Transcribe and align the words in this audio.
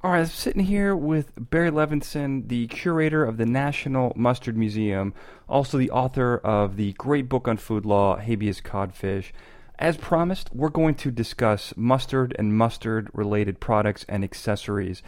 All 0.00 0.12
right, 0.12 0.20
I'm 0.20 0.26
sitting 0.26 0.62
here 0.62 0.94
with 0.94 1.32
Barry 1.36 1.72
Levenson, 1.72 2.46
the 2.46 2.68
curator 2.68 3.24
of 3.24 3.36
the 3.36 3.44
National 3.44 4.12
Mustard 4.14 4.56
Museum, 4.56 5.12
also 5.48 5.76
the 5.76 5.90
author 5.90 6.38
of 6.38 6.76
the 6.76 6.92
great 6.92 7.28
book 7.28 7.48
on 7.48 7.56
food 7.56 7.84
law, 7.84 8.16
Habeas 8.16 8.60
Codfish. 8.60 9.32
As 9.76 9.96
promised, 9.96 10.50
we're 10.54 10.68
going 10.68 10.94
to 10.96 11.10
discuss 11.10 11.74
mustard 11.76 12.32
and 12.38 12.56
mustard-related 12.56 13.58
products 13.58 14.04
and 14.08 14.22
accessories. 14.22 15.02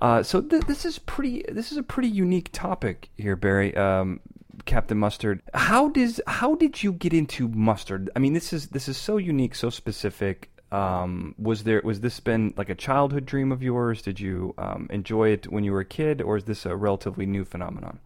Uh, 0.00 0.22
so 0.22 0.40
th- 0.40 0.66
this 0.66 0.84
is 0.84 1.00
pretty. 1.00 1.44
This 1.50 1.72
is 1.72 1.78
a 1.78 1.82
pretty 1.82 2.08
unique 2.08 2.50
topic 2.52 3.08
here, 3.16 3.34
Barry. 3.34 3.76
Um, 3.76 4.20
Captain 4.66 4.98
Mustard. 4.98 5.42
How 5.52 5.88
does 5.88 6.20
how 6.28 6.54
did 6.54 6.80
you 6.80 6.92
get 6.92 7.12
into 7.12 7.48
mustard? 7.48 8.08
I 8.14 8.20
mean, 8.20 8.34
this 8.34 8.52
is 8.52 8.68
this 8.68 8.86
is 8.88 8.96
so 8.96 9.16
unique, 9.16 9.56
so 9.56 9.68
specific. 9.68 10.48
Um, 10.70 11.34
was 11.38 11.64
there 11.64 11.80
was 11.82 12.00
this 12.00 12.20
been 12.20 12.52
like 12.56 12.68
a 12.68 12.74
childhood 12.74 13.24
dream 13.24 13.52
of 13.52 13.62
yours? 13.62 14.02
Did 14.02 14.20
you 14.20 14.54
um, 14.58 14.86
enjoy 14.90 15.30
it 15.30 15.50
when 15.50 15.64
you 15.64 15.72
were 15.72 15.80
a 15.80 15.84
kid, 15.84 16.20
or 16.20 16.36
is 16.36 16.44
this 16.44 16.66
a 16.66 16.76
relatively 16.76 17.24
new 17.26 17.44
phenomenon? 17.44 18.00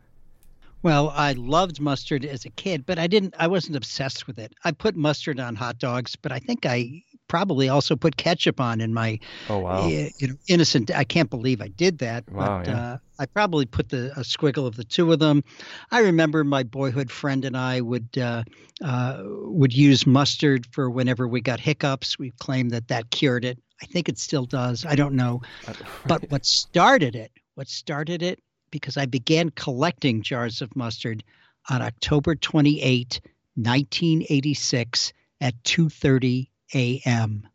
Well, 0.82 1.10
I 1.10 1.32
loved 1.32 1.80
mustard 1.80 2.24
as 2.24 2.44
a 2.44 2.50
kid, 2.50 2.86
but 2.86 2.98
I 2.98 3.06
didn't. 3.06 3.34
I 3.38 3.46
wasn't 3.46 3.76
obsessed 3.76 4.26
with 4.26 4.38
it. 4.38 4.52
I 4.64 4.72
put 4.72 4.96
mustard 4.96 5.40
on 5.40 5.56
hot 5.56 5.78
dogs, 5.78 6.16
but 6.16 6.32
I 6.32 6.38
think 6.38 6.66
I 6.66 7.02
probably 7.32 7.70
also 7.70 7.96
put 7.96 8.18
ketchup 8.18 8.60
on 8.60 8.78
in 8.82 8.92
my 8.92 9.18
oh 9.48 9.56
wow. 9.60 9.86
you 9.86 10.10
know 10.20 10.34
innocent 10.48 10.90
i 10.90 11.02
can't 11.02 11.30
believe 11.30 11.62
i 11.62 11.68
did 11.68 11.96
that 11.96 12.30
wow, 12.30 12.58
but 12.58 12.66
yeah. 12.68 12.92
uh, 12.92 12.98
i 13.18 13.24
probably 13.24 13.64
put 13.64 13.88
the 13.88 14.12
a 14.18 14.20
squiggle 14.20 14.66
of 14.66 14.76
the 14.76 14.84
two 14.84 15.10
of 15.10 15.18
them. 15.18 15.42
I 15.90 16.00
remember 16.00 16.44
my 16.44 16.62
boyhood 16.62 17.10
friend 17.10 17.46
and 17.46 17.56
i 17.56 17.80
would 17.80 18.18
uh, 18.18 18.44
uh, 18.84 19.22
would 19.24 19.72
use 19.72 20.06
mustard 20.06 20.66
for 20.72 20.90
whenever 20.90 21.26
we 21.26 21.40
got 21.40 21.58
hiccups. 21.58 22.18
We 22.18 22.32
claimed 22.32 22.72
that 22.72 22.88
that 22.88 23.10
cured 23.10 23.46
it. 23.46 23.58
I 23.80 23.86
think 23.86 24.10
it 24.10 24.18
still 24.18 24.44
does. 24.44 24.84
I 24.84 24.94
don't 24.94 25.14
know. 25.14 25.40
But 26.06 26.30
what 26.30 26.44
started 26.44 27.16
it 27.16 27.32
what 27.54 27.68
started 27.68 28.22
it 28.22 28.40
because 28.70 28.98
i 28.98 29.06
began 29.06 29.50
collecting 29.50 30.20
jars 30.22 30.60
of 30.60 30.76
mustard 30.76 31.24
on 31.70 31.80
october 31.80 32.34
28 32.34 33.20
1986 33.56 35.12
at 35.40 35.54
2.30 35.64 36.48
a.m. 36.74 37.48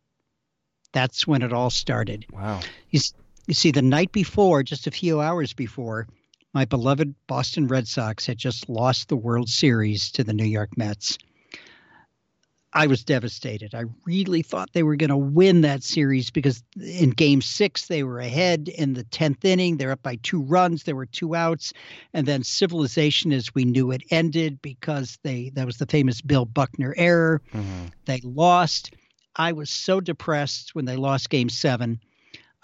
That's 0.92 1.26
when 1.26 1.42
it 1.42 1.52
all 1.52 1.70
started. 1.70 2.26
Wow. 2.32 2.60
You, 2.90 3.00
you 3.46 3.54
see, 3.54 3.70
the 3.70 3.82
night 3.82 4.12
before, 4.12 4.62
just 4.62 4.86
a 4.86 4.90
few 4.90 5.20
hours 5.20 5.52
before, 5.52 6.06
my 6.54 6.64
beloved 6.64 7.14
Boston 7.26 7.68
Red 7.68 7.86
Sox 7.86 8.26
had 8.26 8.38
just 8.38 8.68
lost 8.68 9.08
the 9.08 9.16
World 9.16 9.48
Series 9.48 10.10
to 10.12 10.24
the 10.24 10.32
New 10.32 10.44
York 10.44 10.76
Mets. 10.76 11.18
I 12.72 12.86
was 12.86 13.02
devastated. 13.02 13.74
I 13.74 13.84
really 14.04 14.42
thought 14.42 14.72
they 14.72 14.82
were 14.82 14.96
going 14.96 15.10
to 15.10 15.16
win 15.16 15.62
that 15.62 15.82
series 15.82 16.30
because 16.30 16.62
in 16.78 17.10
game 17.10 17.40
six, 17.40 17.86
they 17.86 18.02
were 18.02 18.20
ahead 18.20 18.68
in 18.68 18.92
the 18.92 19.04
10th 19.04 19.44
inning. 19.44 19.76
They're 19.78 19.92
up 19.92 20.02
by 20.02 20.16
two 20.22 20.42
runs. 20.42 20.82
There 20.82 20.94
were 20.94 21.06
two 21.06 21.34
outs. 21.34 21.72
And 22.12 22.26
then 22.26 22.44
civilization 22.44 23.32
as 23.32 23.54
we 23.54 23.64
knew 23.64 23.90
it 23.90 24.02
ended 24.10 24.60
because 24.60 25.18
they 25.22 25.50
that 25.54 25.66
was 25.66 25.78
the 25.78 25.86
famous 25.86 26.20
Bill 26.20 26.44
Buckner 26.44 26.94
error. 26.96 27.40
Mm-hmm. 27.54 27.86
They 28.04 28.20
lost. 28.22 28.94
I 29.38 29.52
was 29.52 29.70
so 29.70 30.00
depressed 30.00 30.74
when 30.74 30.84
they 30.84 30.96
lost 30.96 31.30
game 31.30 31.48
seven. 31.48 32.00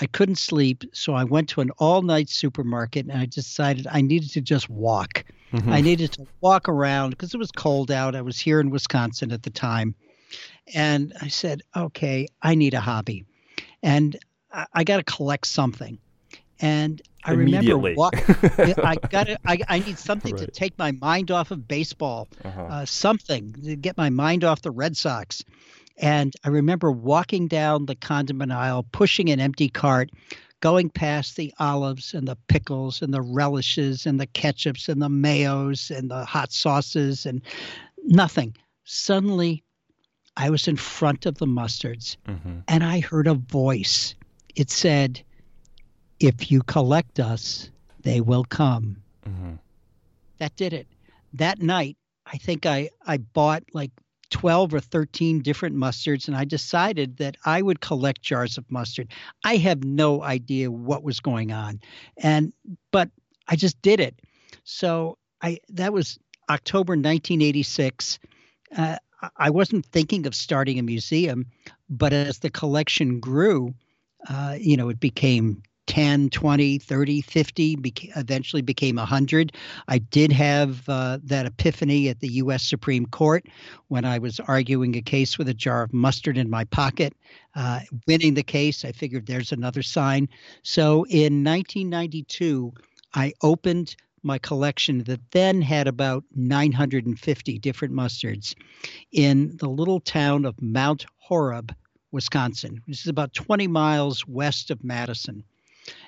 I 0.00 0.06
couldn't 0.06 0.36
sleep. 0.39 0.83
So 0.92 1.14
I 1.14 1.22
went 1.25 1.48
to 1.50 1.61
an 1.61 1.70
all 1.78 2.03
night 2.03 2.28
supermarket 2.28 3.06
and 3.06 3.17
I 3.17 3.27
decided 3.27 3.86
I 3.89 4.00
needed 4.00 4.30
to 4.33 4.41
just 4.41 4.69
walk. 4.69 5.25
Mm-hmm. 5.52 5.72
I 5.72 5.80
needed 5.80 6.12
to 6.14 6.27
walk 6.41 6.69
around 6.69 7.11
because 7.11 7.33
it 7.33 7.39
was 7.39 7.52
cold 7.52 7.92
out. 7.92 8.17
I 8.17 8.22
was 8.22 8.39
here 8.39 8.58
in 8.58 8.70
Wisconsin 8.70 9.30
at 9.30 9.45
the 9.45 9.50
time. 9.50 9.95
And 10.75 11.12
I 11.22 11.28
said, 11.28 11.62
okay, 11.77 12.27
I 12.42 12.56
need 12.56 12.75
a 12.75 12.80
hobby. 12.80 13.25
And 13.83 14.17
I, 14.52 14.67
I 14.72 14.84
got 14.84 14.97
to 14.97 15.05
collect 15.05 15.47
something. 15.47 15.98
And 16.61 17.00
I 17.25 17.33
remember 17.33 17.78
walk, 17.78 18.14
I 18.58 18.97
got 19.11 19.28
I, 19.45 19.58
I 19.69 19.78
need 19.78 19.98
something 19.98 20.34
right. 20.34 20.45
to 20.45 20.50
take 20.50 20.77
my 20.78 20.92
mind 20.92 21.30
off 21.30 21.50
of 21.50 21.67
baseball, 21.67 22.28
uh-huh. 22.45 22.62
uh, 22.62 22.84
something 22.84 23.52
to 23.64 23.77
get 23.77 23.96
my 23.96 24.11
mind 24.11 24.45
off 24.45 24.63
the 24.63 24.70
Red 24.70 24.96
Sox. 24.96 25.42
And 25.97 26.35
I 26.45 26.49
remember 26.49 26.91
walking 26.91 27.47
down 27.47 27.87
the 27.87 27.95
condiment 27.95 28.53
aisle, 28.53 28.85
pushing 28.93 29.31
an 29.31 29.41
empty 29.41 29.69
cart, 29.69 30.11
going 30.61 30.89
past 30.89 31.37
the 31.37 31.53
olives 31.59 32.15
and 32.15 32.27
the 32.27 32.39
pickles 32.49 33.03
and 33.03 33.13
the 33.13 33.21
relishes 33.21 34.07
and 34.07 34.19
the 34.19 34.27
ketchups 34.27 34.89
and 34.89 35.01
the 35.01 35.09
mayos 35.09 35.91
and 35.97 36.11
the 36.11 36.25
hot 36.25 36.53
sauces 36.53 37.27
and 37.27 37.43
nothing. 38.05 38.57
Suddenly, 38.85 39.63
I 40.37 40.51
was 40.51 40.67
in 40.67 40.77
front 40.77 41.27
of 41.27 41.39
the 41.39 41.47
mustards 41.47 42.17
mm-hmm. 42.27 42.61
and 42.67 42.83
I 42.83 43.01
heard 43.01 43.27
a 43.27 43.35
voice. 43.35 44.15
It 44.57 44.71
said, 44.71 45.23
If 46.19 46.51
you 46.51 46.63
collect 46.63 47.21
us, 47.21 47.71
they 48.03 48.21
will 48.21 48.45
come. 48.45 48.97
Mm-hmm. 49.29 49.55
That 50.39 50.57
did 50.57 50.73
it. 50.73 50.87
That 51.35 51.61
night, 51.61 51.97
I 52.27 52.37
think 52.39 52.67
I, 52.67 52.91
I 53.07 53.19
bought 53.19 53.65
like 53.73 53.91
12 54.34 54.74
or 54.74 54.80
13 54.80 55.42
different 55.42 55.77
mustards 55.77 56.27
and 56.27 56.36
I 56.36 56.45
decided 56.45 57.18
that 57.18 57.36
I 57.45 57.62
would 57.62 57.80
collect 57.80 58.20
jars 58.20 58.58
of 58.58 58.68
mustard. 58.68 59.12
I 59.45 59.55
have 59.58 59.84
no 59.84 60.24
idea 60.24 60.72
what 60.72 61.05
was 61.05 61.20
going 61.20 61.52
on. 61.52 61.80
And 62.17 62.52
but 62.90 63.11
I 63.46 63.55
just 63.55 63.80
did 63.80 64.00
it. 64.00 64.18
So 64.64 65.18
I 65.40 65.61
that 65.68 65.92
was 65.92 66.18
October 66.50 66.95
1986. 66.95 68.18
Uh, 68.77 68.96
I 69.36 69.50
wasn't 69.50 69.86
thinking 69.86 70.27
of 70.27 70.34
starting 70.34 70.80
a 70.80 70.83
museum, 70.83 71.46
but 71.89 72.12
as 72.12 72.40
the 72.40 72.51
collection 72.51 73.20
grew, 73.20 73.72
uh, 74.28 74.56
you 74.61 74.77
know, 74.77 74.89
it 74.89 74.98
became 74.98 75.62
10, 75.95 76.29
20, 76.31 76.79
30, 76.79 77.21
50, 77.21 77.77
beca- 77.77 78.11
eventually 78.17 78.63
became 78.63 78.97
100. 78.97 79.53
I 79.87 79.99
did 79.99 80.33
have 80.33 80.89
uh, 80.89 81.21
that 81.23 81.47
epiphany 81.47 82.09
at 82.09 82.19
the 82.19 82.27
U.S. 82.31 82.65
Supreme 82.65 83.07
Court 83.07 83.47
when 83.87 84.05
I 84.05 84.19
was 84.19 84.41
arguing 84.41 84.97
a 84.97 85.01
case 85.01 85.39
with 85.39 85.49
a 85.49 85.55
jar 85.55 85.85
of 85.85 85.95
mustard 85.95 86.37
in 86.37 86.51
my 86.51 86.65
pocket. 86.65 87.15
Uh, 87.55 87.79
winning 88.09 88.35
the 88.35 88.43
case, 88.43 88.85
I 88.85 88.91
figured 88.91 89.27
there's 89.27 89.53
another 89.53 89.83
sign. 89.83 90.29
So 90.65 91.07
in 91.11 91.45
1992, 91.45 92.73
I 93.15 93.33
opened 93.43 93.95
my 94.25 94.39
collection 94.39 95.05
that 95.05 95.21
then 95.31 95.63
had 95.63 95.87
about 95.87 96.25
950 96.35 97.59
different 97.61 97.95
mustards 97.95 98.57
in 99.13 99.57
the 99.59 99.69
little 99.69 100.01
town 100.01 100.45
of 100.45 100.61
Mount 100.61 101.07
Horeb, 101.19 101.73
Wisconsin, 102.11 102.83
which 102.87 103.03
is 103.03 103.07
about 103.07 103.33
20 103.33 103.69
miles 103.69 104.27
west 104.27 104.73
of 104.73 104.83
Madison. 104.83 105.45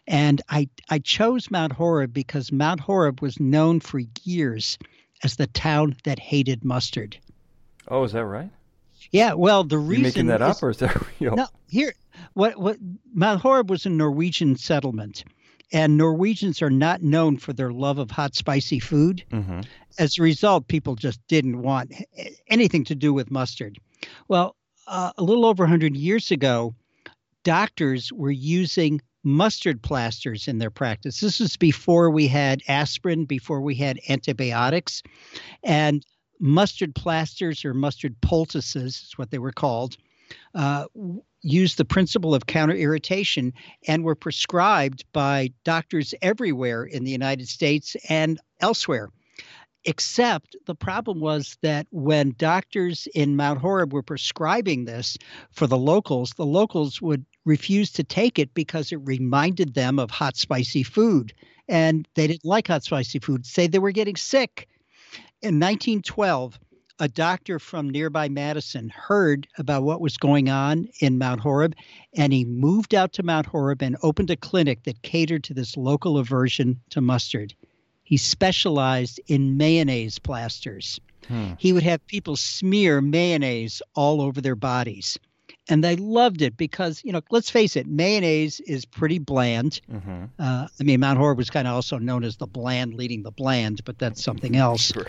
And 0.06 0.40
I, 0.48 0.68
I 0.88 0.98
chose 0.98 1.50
Mount 1.50 1.72
Horeb 1.72 2.12
because 2.12 2.52
Mount 2.52 2.80
Horeb 2.80 3.20
was 3.20 3.40
known 3.40 3.80
for 3.80 4.00
years 4.22 4.78
as 5.22 5.36
the 5.36 5.46
town 5.48 5.96
that 6.04 6.18
hated 6.18 6.64
mustard. 6.64 7.16
Oh, 7.88 8.04
is 8.04 8.12
that 8.12 8.24
right? 8.24 8.50
Yeah. 9.10 9.34
Well, 9.34 9.64
the 9.64 9.78
reason 9.78 10.04
you 10.04 10.08
making 10.08 10.26
that 10.26 10.42
is, 10.42 10.56
up, 10.56 10.62
or 10.62 10.70
is 10.70 10.78
that 10.78 10.96
real? 11.20 11.36
No. 11.36 11.46
Here, 11.68 11.94
what 12.34 12.58
what 12.58 12.78
Mount 13.14 13.40
Horeb 13.40 13.70
was 13.70 13.86
a 13.86 13.90
Norwegian 13.90 14.56
settlement, 14.56 15.24
and 15.72 15.96
Norwegians 15.96 16.62
are 16.62 16.70
not 16.70 17.02
known 17.02 17.36
for 17.36 17.52
their 17.52 17.72
love 17.72 17.98
of 17.98 18.10
hot, 18.10 18.34
spicy 18.34 18.80
food. 18.80 19.24
Mm-hmm. 19.30 19.60
As 19.98 20.18
a 20.18 20.22
result, 20.22 20.68
people 20.68 20.94
just 20.94 21.20
didn't 21.28 21.62
want 21.62 21.92
anything 22.48 22.84
to 22.84 22.94
do 22.94 23.12
with 23.12 23.30
mustard. 23.30 23.78
Well, 24.28 24.56
uh, 24.86 25.12
a 25.16 25.22
little 25.22 25.46
over 25.46 25.64
100 25.64 25.96
years 25.96 26.30
ago, 26.30 26.74
doctors 27.42 28.12
were 28.12 28.30
using 28.30 29.00
mustard 29.26 29.82
plasters 29.82 30.46
in 30.46 30.58
their 30.58 30.70
practice. 30.70 31.18
This 31.18 31.40
is 31.40 31.56
before 31.56 32.10
we 32.12 32.28
had 32.28 32.62
aspirin, 32.68 33.24
before 33.24 33.60
we 33.60 33.74
had 33.74 33.98
antibiotics. 34.08 35.02
And 35.64 36.06
mustard 36.38 36.94
plasters 36.94 37.64
or 37.64 37.74
mustard 37.74 38.14
poultices 38.20 39.02
is 39.02 39.12
what 39.16 39.32
they 39.32 39.38
were 39.38 39.50
called. 39.50 39.96
Uh, 40.54 40.84
used 41.42 41.76
the 41.76 41.84
principle 41.84 42.36
of 42.36 42.46
counter 42.46 42.76
irritation 42.76 43.52
and 43.88 44.04
were 44.04 44.14
prescribed 44.14 45.04
by 45.12 45.50
doctors 45.64 46.14
everywhere 46.22 46.84
in 46.84 47.02
the 47.02 47.10
United 47.10 47.48
States 47.48 47.96
and 48.08 48.38
elsewhere. 48.60 49.08
Except 49.84 50.54
the 50.66 50.74
problem 50.76 51.18
was 51.18 51.58
that 51.62 51.88
when 51.90 52.34
doctors 52.38 53.08
in 53.12 53.34
Mount 53.34 53.60
Horeb 53.60 53.92
were 53.92 54.02
prescribing 54.02 54.84
this 54.84 55.16
for 55.50 55.66
the 55.66 55.78
locals, 55.78 56.30
the 56.36 56.46
locals 56.46 57.02
would 57.02 57.24
refuse 57.46 57.90
to 57.92 58.04
take 58.04 58.38
it 58.38 58.52
because 58.52 58.92
it 58.92 59.00
reminded 59.04 59.72
them 59.72 59.98
of 59.98 60.10
hot, 60.10 60.36
spicy 60.36 60.82
food. 60.82 61.32
And 61.68 62.06
they 62.14 62.26
didn't 62.26 62.44
like 62.44 62.68
hot, 62.68 62.84
spicy 62.84 63.18
food, 63.18 63.46
say 63.46 63.66
they 63.66 63.78
were 63.78 63.92
getting 63.92 64.16
sick. 64.16 64.68
In 65.40 65.58
1912, 65.58 66.58
a 66.98 67.08
doctor 67.08 67.58
from 67.58 67.90
nearby 67.90 68.28
Madison 68.28 68.88
heard 68.88 69.46
about 69.58 69.82
what 69.82 70.00
was 70.00 70.16
going 70.16 70.48
on 70.48 70.88
in 71.00 71.18
Mount 71.18 71.40
Horeb, 71.40 71.74
and 72.14 72.32
he 72.32 72.44
moved 72.44 72.94
out 72.94 73.12
to 73.14 73.22
Mount 73.22 73.46
Horeb 73.46 73.82
and 73.82 73.96
opened 74.02 74.30
a 74.30 74.36
clinic 74.36 74.84
that 74.84 75.02
catered 75.02 75.44
to 75.44 75.54
this 75.54 75.76
local 75.76 76.18
aversion 76.18 76.80
to 76.90 77.00
mustard. 77.00 77.54
He 78.02 78.16
specialized 78.16 79.20
in 79.26 79.56
mayonnaise 79.56 80.18
plasters. 80.18 81.00
Hmm. 81.28 81.52
He 81.58 81.72
would 81.72 81.82
have 81.82 82.06
people 82.06 82.36
smear 82.36 83.00
mayonnaise 83.00 83.82
all 83.94 84.22
over 84.22 84.40
their 84.40 84.56
bodies. 84.56 85.18
And 85.68 85.82
they 85.82 85.96
loved 85.96 86.42
it 86.42 86.56
because 86.56 87.02
you 87.04 87.12
know 87.12 87.20
let's 87.30 87.50
face 87.50 87.76
it 87.76 87.86
mayonnaise 87.86 88.60
is 88.60 88.84
pretty 88.84 89.18
bland. 89.18 89.80
Mm-hmm. 89.90 90.24
uh, 90.38 90.68
i 90.80 90.82
mean 90.84 91.00
mount 91.00 91.18
horeb 91.18 91.38
was 91.38 91.50
kind 91.50 91.66
of 91.66 91.74
also 91.74 91.98
known 91.98 92.24
as 92.24 92.36
the 92.36 92.46
bland 92.46 92.94
leading 92.94 93.22
the 93.22 93.30
bland 93.30 93.84
but 93.84 93.98
that's 93.98 94.22
something 94.22 94.56
else. 94.56 94.92
Sure. 94.92 95.06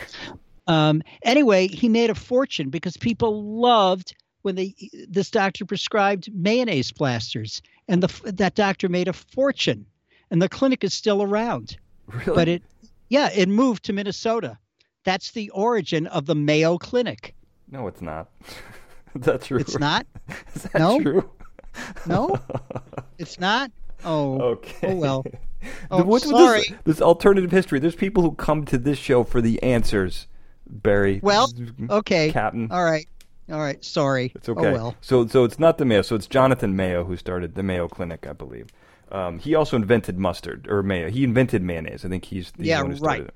um, 0.68 1.02
anyway 1.24 1.68
he 1.68 1.90
made 1.90 2.10
a 2.10 2.16
fortune 2.16 2.70
because 2.70 2.98
people 2.98 3.60
loved 3.60 4.16
when 4.42 4.56
they 4.56 4.74
this 5.10 5.30
doctor 5.30 5.66
prescribed 5.66 6.30
mayonnaise 6.34 6.92
plasters 6.92 7.62
and 7.88 8.02
the 8.04 8.32
that 8.32 8.56
doctor 8.56 8.90
made 8.90 9.08
a 9.08 9.14
fortune 9.14 9.86
and 10.32 10.42
the 10.42 10.50
clinic 10.50 10.84
is 10.84 10.94
still 10.94 11.24
around. 11.24 11.78
Really? 12.08 12.36
but 12.36 12.48
it 12.48 12.64
yeah 13.10 13.30
it 13.34 13.50
moved 13.50 13.86
to 13.86 13.94
minnesota. 13.94 14.58
That's 15.04 15.32
the 15.32 15.50
origin 15.52 16.08
of 16.08 16.26
the 16.26 16.36
mayo 16.36 16.78
clinic. 16.78 17.34
No 17.70 17.88
it's 17.88 18.02
not 18.02 18.30
That's 19.16 19.48
true. 19.48 19.60
It's 19.60 19.78
not. 19.78 20.06
Is 20.56 20.64
that 20.64 20.80
no? 20.80 21.00
true? 21.00 21.30
no, 22.06 22.40
it's 23.18 23.40
not. 23.40 23.72
Oh, 24.04 24.42
okay. 24.42 24.94
Oh 24.94 24.96
well. 24.96 25.26
Oh, 25.92 26.04
What's 26.04 26.30
sorry. 26.30 26.62
This, 26.62 26.74
this, 26.86 27.02
alternative 27.02 27.52
history. 27.52 27.80
There's 27.80 27.96
people 27.96 28.24
who 28.24 28.34
come 28.34 28.64
to 28.66 28.78
this 28.78 28.98
show 28.98 29.24
for 29.24 29.42
the 29.42 29.62
answers. 29.64 30.28
Barry. 30.70 31.20
Well, 31.24 31.52
okay. 31.90 32.32
Captain. 32.32 32.72
All 32.72 32.84
right. 32.84 33.08
All 33.50 33.60
right. 33.60 33.84
Sorry. 33.84 34.32
It's 34.36 34.50
okay. 34.50 34.68
Oh, 34.68 34.74
well. 34.74 34.96
So, 35.02 35.28
so 35.28 35.44
it's 35.44 35.60
not 35.60 35.78
the 35.78 35.86
Mayo. 35.86 36.02
So 36.02 36.16
it's 36.16 36.28
Jonathan 36.28 36.76
Mayo 36.76 37.04
who 37.06 37.16
started 37.16 37.56
the 37.56 37.64
Mayo 37.64 37.88
Clinic, 37.88 38.28
I 38.28 38.34
believe. 38.34 38.68
Um, 39.12 39.40
he 39.40 39.56
also 39.56 39.76
invented 39.76 40.18
mustard 40.18 40.68
or 40.70 40.84
mayo. 40.84 41.10
He 41.10 41.24
invented 41.24 41.62
mayonnaise. 41.62 42.04
I 42.04 42.10
think 42.10 42.26
he's 42.26 42.52
the 42.58 42.66
yeah, 42.66 42.82
one 42.82 42.92
who 42.92 42.98
right. 42.98 43.22
It. 43.22 43.34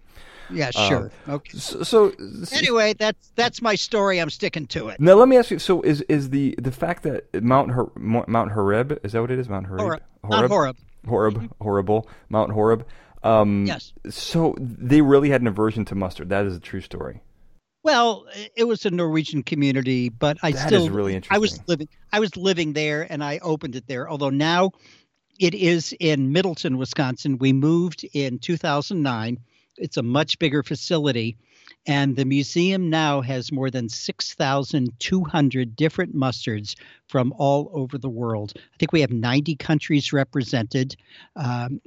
Yeah, 0.49 0.71
sure. 0.71 1.11
Um, 1.27 1.35
okay. 1.35 1.57
So, 1.57 1.83
so, 1.83 2.11
anyway, 2.51 2.93
that's 2.93 3.31
that's 3.35 3.61
my 3.61 3.75
story. 3.75 4.19
I'm 4.19 4.29
sticking 4.29 4.67
to 4.67 4.89
it. 4.89 4.99
Now 4.99 5.13
let 5.13 5.29
me 5.29 5.37
ask 5.37 5.49
you. 5.49 5.59
So 5.59 5.81
is 5.81 6.01
is 6.03 6.31
the 6.31 6.55
the 6.57 6.71
fact 6.71 7.03
that 7.03 7.41
Mount 7.41 7.71
Her, 7.71 7.85
Mount 7.95 8.51
Horeb 8.51 8.99
is 9.03 9.13
that 9.13 9.21
what 9.21 9.31
it 9.31 9.39
is? 9.39 9.47
Mount 9.47 9.67
Horeb. 9.67 9.81
Horeb. 9.81 10.01
Mount 10.23 10.47
Horeb. 10.47 10.77
Horeb. 11.07 11.35
Mm-hmm. 11.35 11.63
Horrible. 11.63 12.09
Mount 12.29 12.51
Horeb. 12.51 12.85
Um, 13.23 13.65
yes. 13.65 13.93
So 14.09 14.55
they 14.59 15.01
really 15.01 15.29
had 15.29 15.41
an 15.41 15.47
aversion 15.47 15.85
to 15.85 15.95
mustard. 15.95 16.29
That 16.29 16.45
is 16.45 16.55
a 16.55 16.59
true 16.59 16.81
story. 16.81 17.21
Well, 17.83 18.27
it 18.55 18.65
was 18.65 18.85
a 18.85 18.91
Norwegian 18.91 19.43
community, 19.43 20.09
but 20.09 20.37
I 20.43 20.51
that 20.51 20.67
still 20.67 20.89
really 20.89 21.15
interesting. 21.15 21.35
I 21.35 21.39
was 21.39 21.59
living 21.67 21.89
I 22.11 22.19
was 22.19 22.35
living 22.37 22.73
there 22.73 23.07
and 23.11 23.23
I 23.23 23.39
opened 23.39 23.75
it 23.75 23.87
there. 23.87 24.09
Although 24.09 24.29
now 24.29 24.71
it 25.39 25.55
is 25.55 25.95
in 25.99 26.31
Middleton, 26.31 26.77
Wisconsin. 26.77 27.37
We 27.39 27.53
moved 27.53 28.05
in 28.13 28.37
2009 28.39 29.39
it's 29.81 29.97
a 29.97 30.03
much 30.03 30.39
bigger 30.39 30.63
facility. 30.63 31.37
And 31.87 32.15
the 32.15 32.25
museum 32.25 32.89
now 32.91 33.21
has 33.21 33.51
more 33.51 33.71
than 33.71 33.89
6,200 33.89 35.75
different 35.75 36.15
mustards 36.15 36.75
from 37.07 37.33
all 37.37 37.71
over 37.73 37.97
the 37.97 38.09
world. 38.09 38.53
I 38.55 38.77
think 38.77 38.91
we 38.91 39.01
have 39.01 39.11
90 39.11 39.55
countries 39.55 40.13
represented. 40.13 40.95
Um, 41.35 41.81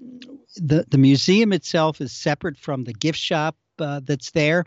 the, 0.56 0.84
the 0.90 0.98
museum 0.98 1.52
itself 1.52 2.00
is 2.00 2.12
separate 2.12 2.58
from 2.58 2.84
the 2.84 2.92
gift 2.92 3.18
shop 3.18 3.56
uh, 3.78 4.00
that's 4.04 4.30
there, 4.30 4.64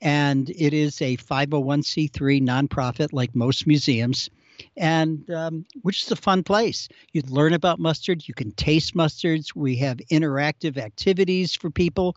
and 0.00 0.48
it 0.50 0.72
is 0.72 1.00
a 1.02 1.16
501c3 1.16 2.42
nonprofit 2.42 3.12
like 3.12 3.34
most 3.34 3.66
museums 3.66 4.30
and 4.76 5.30
um, 5.30 5.64
which 5.82 6.02
is 6.02 6.10
a 6.10 6.16
fun 6.16 6.42
place. 6.42 6.88
You 7.12 7.22
learn 7.28 7.52
about 7.52 7.78
mustard, 7.78 8.26
you 8.26 8.34
can 8.34 8.52
taste 8.52 8.94
mustards. 8.94 9.54
We 9.54 9.76
have 9.76 9.98
interactive 10.10 10.76
activities 10.76 11.54
for 11.54 11.70
people. 11.70 12.16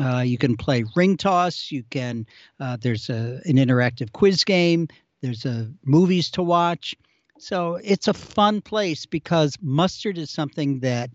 Uh, 0.00 0.20
you 0.20 0.38
can 0.38 0.56
play 0.56 0.84
ring 0.94 1.16
toss. 1.16 1.70
You 1.70 1.82
can. 1.90 2.26
Uh, 2.58 2.76
there's 2.80 3.08
a, 3.10 3.40
an 3.44 3.56
interactive 3.56 4.12
quiz 4.12 4.44
game. 4.44 4.88
There's 5.22 5.44
a 5.44 5.70
movies 5.84 6.30
to 6.32 6.42
watch. 6.42 6.94
So 7.38 7.78
it's 7.82 8.08
a 8.08 8.14
fun 8.14 8.60
place 8.60 9.06
because 9.06 9.56
mustard 9.62 10.18
is 10.18 10.30
something 10.30 10.80
that 10.80 11.10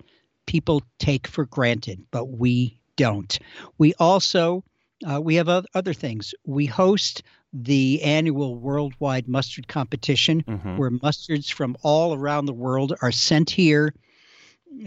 people 0.47 0.81
take 0.99 1.27
for 1.27 1.45
granted, 1.45 2.03
but 2.11 2.25
we 2.25 2.79
don't. 2.95 3.37
We 3.77 3.93
also 3.95 4.63
uh, 5.07 5.19
we 5.21 5.35
have 5.35 5.49
other 5.49 5.93
things. 5.93 6.33
We 6.45 6.65
host 6.65 7.23
the 7.53 8.01
annual 8.03 8.55
worldwide 8.55 9.27
mustard 9.27 9.67
competition, 9.67 10.43
mm-hmm. 10.43 10.77
where 10.77 10.91
mustards 10.91 11.51
from 11.51 11.77
all 11.83 12.13
around 12.13 12.45
the 12.45 12.53
world 12.53 12.93
are 13.01 13.11
sent 13.11 13.49
here 13.49 13.93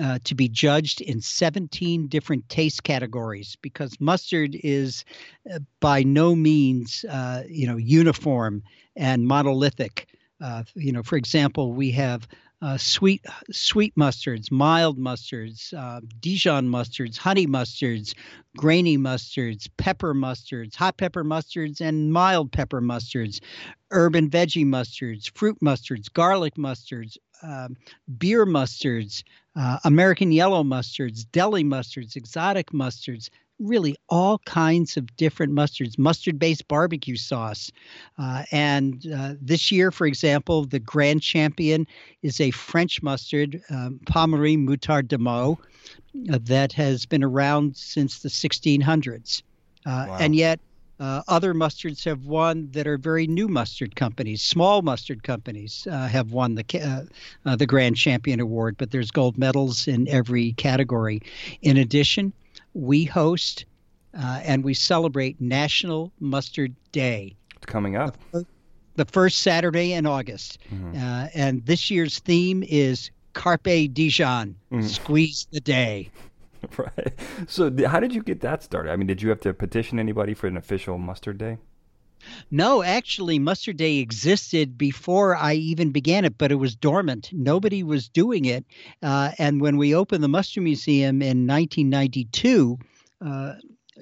uh, 0.01 0.19
to 0.25 0.35
be 0.35 0.49
judged 0.49 1.01
in 1.01 1.21
17 1.21 2.09
different 2.09 2.49
taste 2.49 2.83
categories 2.83 3.57
because 3.63 3.99
mustard 4.01 4.57
is 4.63 5.05
uh, 5.51 5.59
by 5.81 6.03
no 6.03 6.35
means 6.35 7.05
uh, 7.09 7.43
you 7.49 7.67
know 7.67 7.77
uniform 7.77 8.63
and 8.97 9.27
monolithic. 9.27 10.09
Uh, 10.41 10.63
you 10.75 10.93
know, 10.93 11.03
for 11.03 11.17
example, 11.17 11.73
we 11.73 11.91
have 11.91 12.29
uh, 12.61 12.77
sweet 12.77 13.25
sweet 13.51 13.95
mustards, 13.95 14.51
mild 14.51 14.99
mustards, 14.99 15.73
uh, 15.75 16.01
Dijon 16.21 16.69
mustards, 16.69 17.17
honey 17.17 17.47
mustards, 17.47 18.15
grainy 18.57 18.99
mustards, 18.99 19.69
pepper 19.77 20.15
mustards, 20.15 20.75
hot 20.75 20.97
pepper 20.97 21.25
mustards, 21.25 21.81
and 21.81 22.13
mild 22.13 22.51
pepper 22.51 22.81
mustards, 22.81 23.41
herb 23.91 24.17
and 24.17 24.31
veggie 24.31 24.67
mustards, 24.67 25.31
fruit 25.37 25.59
mustards, 25.63 26.13
garlic 26.13 26.55
mustards, 26.55 27.17
um, 27.43 27.77
beer 28.19 28.45
mustards, 28.45 29.23
uh, 29.55 29.79
American 29.85 30.33
yellow 30.33 30.65
mustards, 30.65 31.25
deli 31.31 31.63
mustards, 31.63 32.17
exotic 32.17 32.73
mustards, 32.73 33.31
really 33.59 33.97
all 34.09 34.39
kinds 34.39 34.97
of 34.97 35.17
different 35.17 35.53
mustards, 35.53 35.99
mustard 35.99 36.39
based 36.39 36.67
barbecue 36.69 37.17
sauce. 37.17 37.71
Uh, 38.19 38.45
and 38.53 39.07
uh, 39.15 39.35
this 39.41 39.73
year, 39.73 39.91
for 39.91 40.07
example, 40.07 40.65
the 40.65 40.79
grand 40.79 41.23
champion 41.23 41.87
is 42.23 42.41
a 42.41 42.51
French 42.51 43.03
mustard, 43.03 43.63
um, 43.71 44.01
Pommery 44.07 44.57
Moutarde 44.57 45.09
de 45.09 45.19
Meaux, 45.19 45.59
uh, 46.33 46.39
that 46.43 46.73
has 46.73 47.07
been 47.07 47.25
around 47.25 47.77
since 47.77 48.21
the 48.21 48.29
1600s. 48.29 49.43
Uh, 49.87 50.07
wow. 50.09 50.17
And 50.21 50.35
yet, 50.35 50.61
uh, 51.01 51.23
other 51.29 51.55
mustards 51.55 52.05
have 52.05 52.27
won 52.27 52.69
that 52.73 52.87
are 52.87 52.99
very 52.99 53.27
new 53.27 53.47
mustard 53.47 53.95
companies. 53.95 54.43
Small 54.43 54.83
mustard 54.83 55.23
companies 55.23 55.87
uh, 55.91 56.09
have 56.09 56.33
won 56.33 56.57
the 56.57 56.65
uh, 56.83 57.49
uh, 57.49 57.57
the 57.57 57.67
Grand 57.67 57.97
Champion 57.97 58.41
Award, 58.41 58.77
but 58.79 58.91
there's 58.91 59.13
gold 59.13 59.39
medals 59.39 59.87
in 59.87 60.09
every 60.09 60.53
category. 60.53 61.23
In 61.63 61.77
addition, 61.77 62.33
we 62.75 63.05
host 63.05 63.65
uh, 64.19 64.41
and 64.45 64.65
we 64.65 64.75
celebrate 64.75 65.41
National 65.41 66.13
Mustard 66.21 66.75
Day. 66.93 67.37
It's 67.57 67.67
coming 67.67 67.97
up. 67.97 68.17
The, 68.33 68.47
the 68.97 69.05
first 69.05 69.39
Saturday 69.39 69.93
in 69.93 70.07
August, 70.07 70.59
mm-hmm. 70.73 70.97
Uh, 70.97 71.29
and 71.35 71.65
this 71.67 71.91
year's 71.91 72.19
theme 72.19 72.65
is 72.67 73.11
Carpe 73.33 73.93
Dijon, 73.93 74.57
mm. 74.73 74.85
squeeze 74.85 75.47
the 75.53 75.61
day. 75.61 76.11
right. 76.77 77.13
So, 77.47 77.73
how 77.87 78.01
did 78.01 78.13
you 78.13 78.23
get 78.23 78.41
that 78.41 78.63
started? 78.63 78.91
I 78.91 78.97
mean, 78.97 79.07
did 79.07 79.23
you 79.23 79.29
have 79.29 79.41
to 79.43 79.55
petition 79.55 80.01
anybody 80.01 80.35
for 80.35 80.49
an 80.49 80.57
official 80.57 80.99
mustard 80.99 81.39
day? 81.39 81.59
No, 82.51 82.83
actually, 82.83 83.39
Mustard 83.39 83.77
Day 83.77 83.99
existed 83.99 84.79
before 84.79 85.37
I 85.37 85.55
even 85.55 85.91
began 85.91 86.25
it, 86.25 86.39
but 86.39 86.53
it 86.53 86.57
was 86.57 86.77
dormant. 86.77 87.31
Nobody 87.33 87.83
was 87.83 88.09
doing 88.09 88.45
it. 88.45 88.65
Uh, 89.03 89.33
and 89.39 89.61
when 89.61 89.77
we 89.77 89.95
opened 89.95 90.25
the 90.25 90.29
Mustard 90.29 90.63
Museum 90.65 91.23
in 91.23 91.47
1992, 91.47 92.79
uh, 93.21 93.55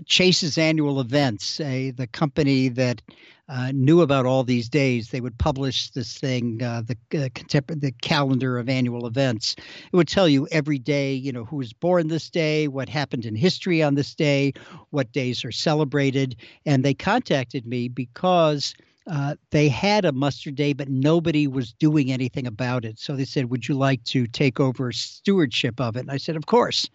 Chase's 0.04 0.59
annual 0.59 1.00
events, 1.00 1.59
uh, 1.61 1.90
the 1.97 2.09
company 2.12 2.68
that 2.68 3.02
uh, 3.48 3.70
knew 3.72 4.00
about 4.00 4.26
all 4.26 4.42
these 4.42 4.68
days, 4.68 5.10
they 5.10 5.20
would 5.20 5.38
publish 5.38 5.90
this 5.90 6.18
thing, 6.18 6.62
uh, 6.62 6.82
the 6.82 6.96
uh, 7.24 7.60
the 7.68 7.92
calendar 8.02 8.58
of 8.58 8.68
annual 8.68 9.06
events. 9.06 9.54
It 9.92 9.96
would 9.96 10.08
tell 10.08 10.28
you 10.28 10.48
every 10.50 10.78
day, 10.78 11.12
you 11.12 11.32
know, 11.32 11.44
who 11.44 11.56
was 11.56 11.72
born 11.72 12.08
this 12.08 12.28
day, 12.28 12.66
what 12.66 12.88
happened 12.88 13.24
in 13.24 13.36
history 13.36 13.82
on 13.82 13.94
this 13.94 14.14
day, 14.14 14.52
what 14.90 15.12
days 15.12 15.44
are 15.44 15.52
celebrated, 15.52 16.36
and 16.64 16.84
they 16.84 16.94
contacted 16.94 17.66
me 17.66 17.88
because 17.88 18.74
uh, 19.08 19.36
they 19.50 19.68
had 19.68 20.04
a 20.04 20.12
mustard 20.12 20.56
day, 20.56 20.72
but 20.72 20.88
nobody 20.88 21.46
was 21.46 21.72
doing 21.72 22.10
anything 22.10 22.46
about 22.46 22.84
it. 22.84 22.98
So 22.98 23.14
they 23.14 23.25
said, 23.25 23.50
Would 23.50 23.68
you 23.68 23.75
like 23.75 24.02
to 24.04 24.26
take 24.26 24.58
over 24.58 24.90
stewardship 24.90 25.80
of 25.80 25.96
it? 25.96 26.00
And 26.00 26.10
I 26.10 26.16
said, 26.16 26.36
Of 26.36 26.46
course. 26.46 26.88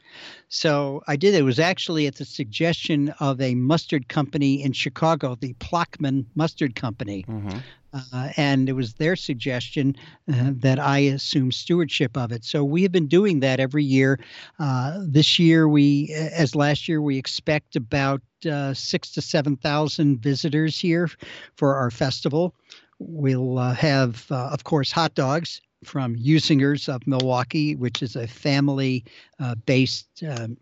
So 0.50 1.02
I 1.08 1.16
did. 1.16 1.34
It 1.36 1.44
was 1.44 1.60
actually 1.60 2.08
at 2.08 2.16
the 2.16 2.26
suggestion 2.26 3.10
of 3.20 3.40
a 3.40 3.56
mustard 3.56 4.10
company 4.10 4.62
in 4.62 4.74
Chicago, 4.74 5.36
the 5.36 5.54
Plochman 5.54 6.26
Mustard 6.36 6.76
Company. 6.76 7.24
Mm-hmm. 7.28 7.60
Uh, 7.94 8.30
and 8.38 8.70
it 8.70 8.74
was 8.74 8.94
their 8.94 9.16
suggestion 9.16 9.96
uh, 10.34 10.52
that 10.54 10.80
I 10.80 11.00
assume 11.00 11.52
stewardship 11.52 12.16
of 12.16 12.32
it. 12.32 12.46
So 12.46 12.64
we 12.64 12.84
have 12.84 12.92
been 12.92 13.08
doing 13.08 13.42
that 13.42 13.60
every 13.60 13.84
year. 13.84 14.18
Uh, 14.60 15.00
this 15.06 15.38
year, 15.38 15.68
we, 15.68 16.14
as 16.14 16.56
last 16.56 16.88
year, 16.88 17.02
we 17.02 17.18
expect 17.18 17.76
about 17.76 18.22
uh, 18.50 18.74
six 18.74 19.12
to 19.12 19.22
seven 19.22 19.58
thousand 19.58 20.20
visitors 20.20 20.80
here 20.80 21.10
for 21.56 21.76
our 21.76 21.92
festival. 21.92 22.56
We'll 23.00 23.58
uh, 23.58 23.74
have, 23.74 24.26
uh, 24.32 24.50
of 24.54 24.64
course, 24.64 24.92
hot 24.92 25.14
dogs 25.16 25.62
from 25.84 26.16
Usinger's 26.16 26.88
of 26.88 27.06
Milwaukee, 27.08 27.76
which 27.76 28.04
is 28.04 28.16
a 28.16 28.28
family-based 28.28 30.24
um, 30.30 30.58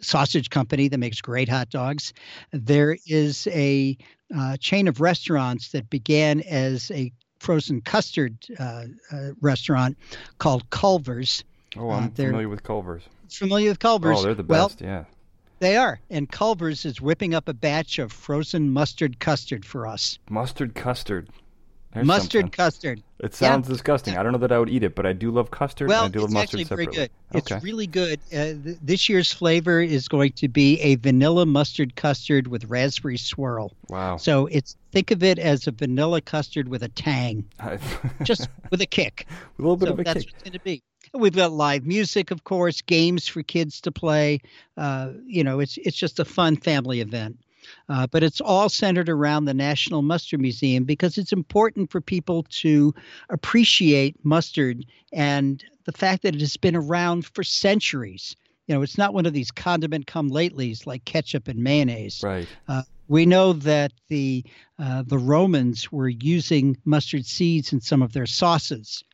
sausage 0.00 0.50
company 0.50 0.88
that 0.88 0.98
makes 0.98 1.20
great 1.20 1.48
hot 1.48 1.70
dogs. 1.70 2.12
There 2.52 2.96
is 3.06 3.46
a 3.48 3.96
uh, 4.36 4.56
chain 4.58 4.88
of 4.88 5.00
restaurants 5.00 5.70
that 5.72 5.90
began 5.90 6.40
as 6.42 6.90
a 6.90 7.12
frozen 7.38 7.80
custard 7.80 8.36
uh, 8.58 8.84
uh, 9.12 9.30
restaurant 9.40 9.96
called 10.38 10.68
Culver's. 10.70 11.44
Oh, 11.76 11.90
I'm 11.90 12.10
familiar 12.10 12.48
with 12.48 12.62
Culver's. 12.62 13.02
Familiar 13.28 13.70
with 13.70 13.80
Culver's? 13.80 14.18
Oh, 14.18 14.22
they're 14.22 14.34
the 14.34 14.44
well, 14.44 14.68
best. 14.68 14.80
yeah. 14.80 15.04
They 15.60 15.76
are. 15.76 16.00
And 16.10 16.30
Culver's 16.30 16.84
is 16.84 17.00
whipping 17.00 17.34
up 17.34 17.48
a 17.48 17.54
batch 17.54 17.98
of 17.98 18.12
frozen 18.12 18.70
mustard 18.70 19.18
custard 19.20 19.64
for 19.64 19.86
us. 19.86 20.18
Mustard 20.28 20.74
custard. 20.74 21.28
There's 21.94 22.06
mustard 22.06 22.30
something. 22.42 22.50
custard. 22.50 23.02
It 23.20 23.34
sounds 23.34 23.68
Yeah. 23.68 23.72
disgusting. 23.74 24.16
I 24.18 24.22
don't 24.22 24.32
know 24.32 24.38
that 24.38 24.50
I 24.52 24.58
would 24.58 24.68
eat 24.68 24.82
it, 24.82 24.94
but 24.96 25.06
I 25.06 25.12
do 25.12 25.30
love 25.30 25.50
custard. 25.50 25.88
Well, 25.88 26.04
and 26.04 26.12
I 26.12 26.12
do 26.12 26.20
love 26.20 26.26
it's 26.30 26.34
mustard 26.34 26.60
actually 26.60 26.64
very 26.76 26.84
separately. 26.86 27.10
good. 27.32 27.38
Okay. 27.42 27.54
It's 27.56 27.64
really 27.64 27.86
good. 27.86 28.20
Uh, 28.32 28.36
th- 28.64 28.78
this 28.82 29.08
year's 29.08 29.32
flavor 29.32 29.80
is 29.80 30.08
going 30.08 30.32
to 30.32 30.48
be 30.48 30.80
a 30.80 30.96
vanilla 30.96 31.46
mustard 31.46 31.94
custard 31.96 32.48
with 32.48 32.64
raspberry 32.64 33.16
swirl. 33.16 33.72
wow. 33.88 34.16
So 34.16 34.46
it's 34.46 34.76
think 34.92 35.10
of 35.10 35.22
it 35.22 35.38
as 35.38 35.66
a 35.66 35.70
vanilla 35.70 36.20
custard 36.20 36.68
with 36.68 36.82
a 36.82 36.88
tang, 36.88 37.44
just 38.24 38.48
with 38.70 38.80
a 38.80 38.86
kick. 38.86 39.26
a 39.58 39.62
little 39.62 39.76
bit 39.76 39.86
so 39.86 39.92
of 39.94 40.00
a 40.00 40.04
that's 40.04 40.24
kick. 40.24 40.32
what's 40.32 40.42
going 40.42 40.52
to 40.52 40.60
be. 40.60 40.82
We've 41.12 41.34
got 41.36 41.52
live 41.52 41.86
music, 41.86 42.32
of 42.32 42.42
course, 42.42 42.82
games 42.82 43.28
for 43.28 43.42
kids 43.44 43.80
to 43.82 43.92
play. 43.92 44.40
Uh, 44.76 45.10
you 45.26 45.44
know, 45.44 45.60
it's 45.60 45.76
it's 45.78 45.96
just 45.96 46.18
a 46.18 46.24
fun 46.24 46.56
family 46.56 47.00
event. 47.00 47.38
Uh, 47.88 48.06
but 48.06 48.22
it's 48.22 48.40
all 48.40 48.68
centered 48.68 49.08
around 49.08 49.44
the 49.44 49.54
National 49.54 50.02
Mustard 50.02 50.40
Museum 50.40 50.84
because 50.84 51.18
it's 51.18 51.32
important 51.32 51.90
for 51.90 52.00
people 52.00 52.44
to 52.50 52.94
appreciate 53.30 54.16
mustard 54.24 54.86
and 55.12 55.64
the 55.84 55.92
fact 55.92 56.22
that 56.22 56.34
it 56.34 56.40
has 56.40 56.56
been 56.56 56.76
around 56.76 57.26
for 57.26 57.44
centuries. 57.44 58.36
You 58.66 58.74
know, 58.74 58.82
it's 58.82 58.96
not 58.96 59.12
one 59.12 59.26
of 59.26 59.34
these 59.34 59.50
condiment 59.50 60.06
come 60.06 60.30
latelys 60.30 60.86
like 60.86 61.04
ketchup 61.04 61.48
and 61.48 61.62
mayonnaise. 61.62 62.22
Right. 62.22 62.48
We 63.08 63.26
know 63.26 63.52
that 63.52 63.92
the 64.08 64.44
uh, 64.78 65.02
the 65.06 65.18
Romans 65.18 65.92
were 65.92 66.08
using 66.08 66.76
mustard 66.84 67.26
seeds 67.26 67.72
in 67.72 67.80
some 67.80 68.02
of 68.02 68.12
their 68.12 68.26
sauces. 68.26 69.04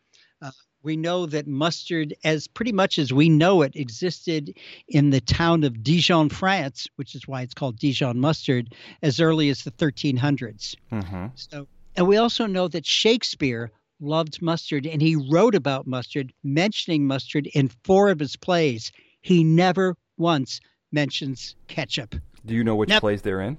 We 0.82 0.96
know 0.96 1.26
that 1.26 1.46
mustard, 1.46 2.14
as 2.24 2.48
pretty 2.48 2.72
much 2.72 2.98
as 2.98 3.12
we 3.12 3.28
know 3.28 3.62
it, 3.62 3.76
existed 3.76 4.56
in 4.88 5.10
the 5.10 5.20
town 5.20 5.64
of 5.64 5.82
Dijon, 5.82 6.30
France, 6.30 6.86
which 6.96 7.14
is 7.14 7.28
why 7.28 7.42
it's 7.42 7.54
called 7.54 7.78
Dijon 7.78 8.18
mustard, 8.18 8.74
as 9.02 9.20
early 9.20 9.50
as 9.50 9.62
the 9.62 9.70
1300s. 9.72 10.74
hmm 10.90 11.26
So, 11.34 11.66
and 11.96 12.06
we 12.08 12.16
also 12.16 12.46
know 12.46 12.68
that 12.68 12.86
Shakespeare 12.86 13.70
loved 14.00 14.40
mustard, 14.40 14.86
and 14.86 15.02
he 15.02 15.16
wrote 15.30 15.54
about 15.54 15.86
mustard, 15.86 16.32
mentioning 16.42 17.06
mustard 17.06 17.46
in 17.48 17.68
four 17.84 18.10
of 18.10 18.18
his 18.18 18.36
plays. 18.36 18.90
He 19.20 19.44
never 19.44 19.96
once 20.16 20.60
mentions 20.92 21.56
ketchup. 21.68 22.14
Do 22.46 22.54
you 22.54 22.64
know 22.64 22.74
which 22.74 22.88
Never. 22.88 23.00
plays 23.00 23.20
they're 23.22 23.42
in? 23.42 23.58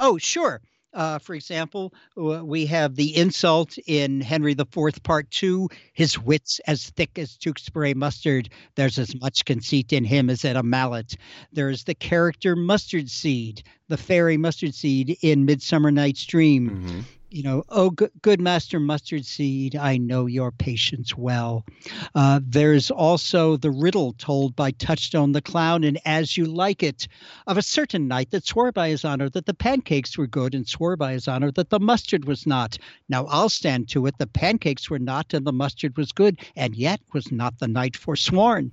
Oh, 0.00 0.18
sure. 0.18 0.60
Uh, 0.92 1.18
for 1.18 1.34
example, 1.34 1.94
we 2.16 2.66
have 2.66 2.96
the 2.96 3.16
insult 3.16 3.78
in 3.86 4.20
Henry 4.20 4.52
IV, 4.52 5.02
Part 5.02 5.30
Two. 5.30 5.68
His 5.92 6.18
wits 6.18 6.60
as 6.66 6.90
thick 6.90 7.18
as 7.18 7.36
Tewkesbury 7.36 7.94
mustard. 7.94 8.48
There's 8.74 8.98
as 8.98 9.14
much 9.20 9.44
conceit 9.44 9.92
in 9.92 10.04
him 10.04 10.28
as 10.28 10.44
at 10.44 10.56
a 10.56 10.62
mallet. 10.62 11.16
There's 11.52 11.84
the 11.84 11.94
character 11.94 12.56
mustard 12.56 13.08
seed, 13.08 13.62
the 13.88 13.96
fairy 13.96 14.36
mustard 14.36 14.74
seed 14.74 15.16
in 15.22 15.44
Midsummer 15.44 15.90
Night's 15.90 16.24
Dream. 16.24 16.68
hmm 16.68 17.00
You 17.32 17.44
know, 17.44 17.62
oh, 17.68 17.90
good, 17.90 18.10
good 18.22 18.40
master 18.40 18.80
mustard 18.80 19.24
seed, 19.24 19.76
I 19.76 19.98
know 19.98 20.26
your 20.26 20.50
patience 20.50 21.16
well. 21.16 21.64
Uh, 22.12 22.40
there's 22.42 22.90
also 22.90 23.56
the 23.56 23.70
riddle 23.70 24.14
told 24.14 24.56
by 24.56 24.72
Touchstone 24.72 25.30
the 25.30 25.40
Clown 25.40 25.84
in 25.84 25.96
As 26.04 26.36
You 26.36 26.46
Like 26.46 26.82
It 26.82 27.06
of 27.46 27.56
a 27.56 27.62
certain 27.62 28.08
knight 28.08 28.32
that 28.32 28.46
swore 28.46 28.72
by 28.72 28.88
his 28.88 29.04
honor 29.04 29.28
that 29.28 29.46
the 29.46 29.54
pancakes 29.54 30.18
were 30.18 30.26
good 30.26 30.56
and 30.56 30.66
swore 30.66 30.96
by 30.96 31.12
his 31.12 31.28
honor 31.28 31.52
that 31.52 31.70
the 31.70 31.78
mustard 31.78 32.24
was 32.24 32.48
not. 32.48 32.76
Now 33.08 33.26
I'll 33.26 33.48
stand 33.48 33.88
to 33.90 34.06
it, 34.06 34.18
the 34.18 34.26
pancakes 34.26 34.90
were 34.90 34.98
not 34.98 35.32
and 35.32 35.46
the 35.46 35.52
mustard 35.52 35.96
was 35.96 36.10
good, 36.10 36.40
and 36.56 36.74
yet 36.74 37.00
was 37.12 37.30
not 37.30 37.60
the 37.60 37.68
knight 37.68 37.96
forsworn. 37.96 38.72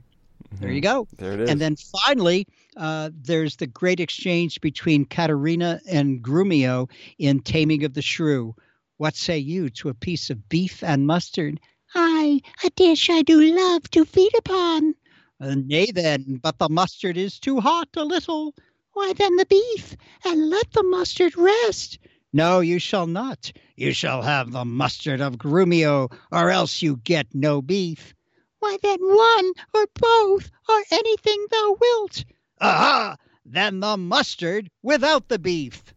There 0.53 0.71
you 0.71 0.81
go. 0.81 1.07
There 1.17 1.33
it 1.33 1.41
is. 1.41 1.49
And 1.49 1.61
then 1.61 1.75
finally, 1.75 2.47
uh, 2.75 3.11
there's 3.13 3.57
the 3.57 3.67
great 3.67 3.99
exchange 3.99 4.59
between 4.61 5.05
Katerina 5.05 5.81
and 5.87 6.21
Grumio 6.21 6.89
in 7.17 7.41
Taming 7.41 7.83
of 7.83 7.93
the 7.93 8.01
Shrew. 8.01 8.55
What 8.97 9.15
say 9.15 9.37
you 9.37 9.69
to 9.71 9.89
a 9.89 9.93
piece 9.93 10.29
of 10.29 10.49
beef 10.49 10.83
and 10.83 11.05
mustard? 11.05 11.59
Aye, 11.93 12.41
a 12.63 12.69
dish 12.71 13.09
I 13.09 13.21
do 13.21 13.41
love 13.55 13.89
to 13.91 14.05
feed 14.05 14.33
upon. 14.37 14.95
"Uh, 15.39 15.55
nay 15.55 15.91
then, 15.91 16.39
but 16.41 16.57
the 16.57 16.69
mustard 16.69 17.17
is 17.17 17.39
too 17.39 17.59
hot 17.59 17.89
a 17.95 18.03
little. 18.03 18.55
Why 18.93 19.13
then 19.13 19.35
the 19.35 19.45
beef, 19.45 19.95
and 20.25 20.49
let 20.49 20.71
the 20.71 20.83
mustard 20.83 21.37
rest. 21.37 21.99
No, 22.33 22.59
you 22.59 22.79
shall 22.79 23.05
not. 23.05 23.51
You 23.75 23.93
shall 23.93 24.23
have 24.23 24.51
the 24.51 24.65
mustard 24.65 25.21
of 25.21 25.37
Grumio, 25.37 26.11
or 26.31 26.49
else 26.49 26.81
you 26.81 26.97
get 26.97 27.27
no 27.33 27.61
beef. 27.61 28.15
Why 28.59 28.77
then 28.81 28.99
one 29.01 29.51
or 29.73 29.85
both 29.99 30.49
or 30.69 30.83
anything 30.91 31.45
thou 31.51 31.77
wilt. 31.79 32.25
Aha! 32.61 33.15
Then 33.45 33.79
the 33.79 33.97
mustard 33.97 34.69
without 34.83 35.27
the 35.29 35.39
beef. 35.39 35.93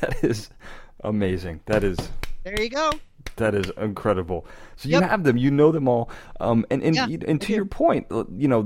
that 0.00 0.24
is 0.24 0.50
amazing. 1.04 1.60
That 1.66 1.84
is 1.84 1.98
There 2.44 2.60
you 2.60 2.70
go. 2.70 2.90
That 3.36 3.54
is 3.54 3.70
incredible. 3.78 4.46
So 4.76 4.88
you 4.88 4.98
Yep. 4.98 5.08
have 5.10 5.24
them, 5.24 5.36
you 5.36 5.50
know 5.50 5.72
them 5.72 5.88
all, 5.88 6.10
um, 6.40 6.66
and 6.70 6.82
and, 6.82 6.94
Yeah, 6.96 7.06
and 7.26 7.40
to 7.42 7.52
your 7.54 7.64
point, 7.64 8.06
uh, 8.10 8.24
you 8.36 8.48
know, 8.48 8.62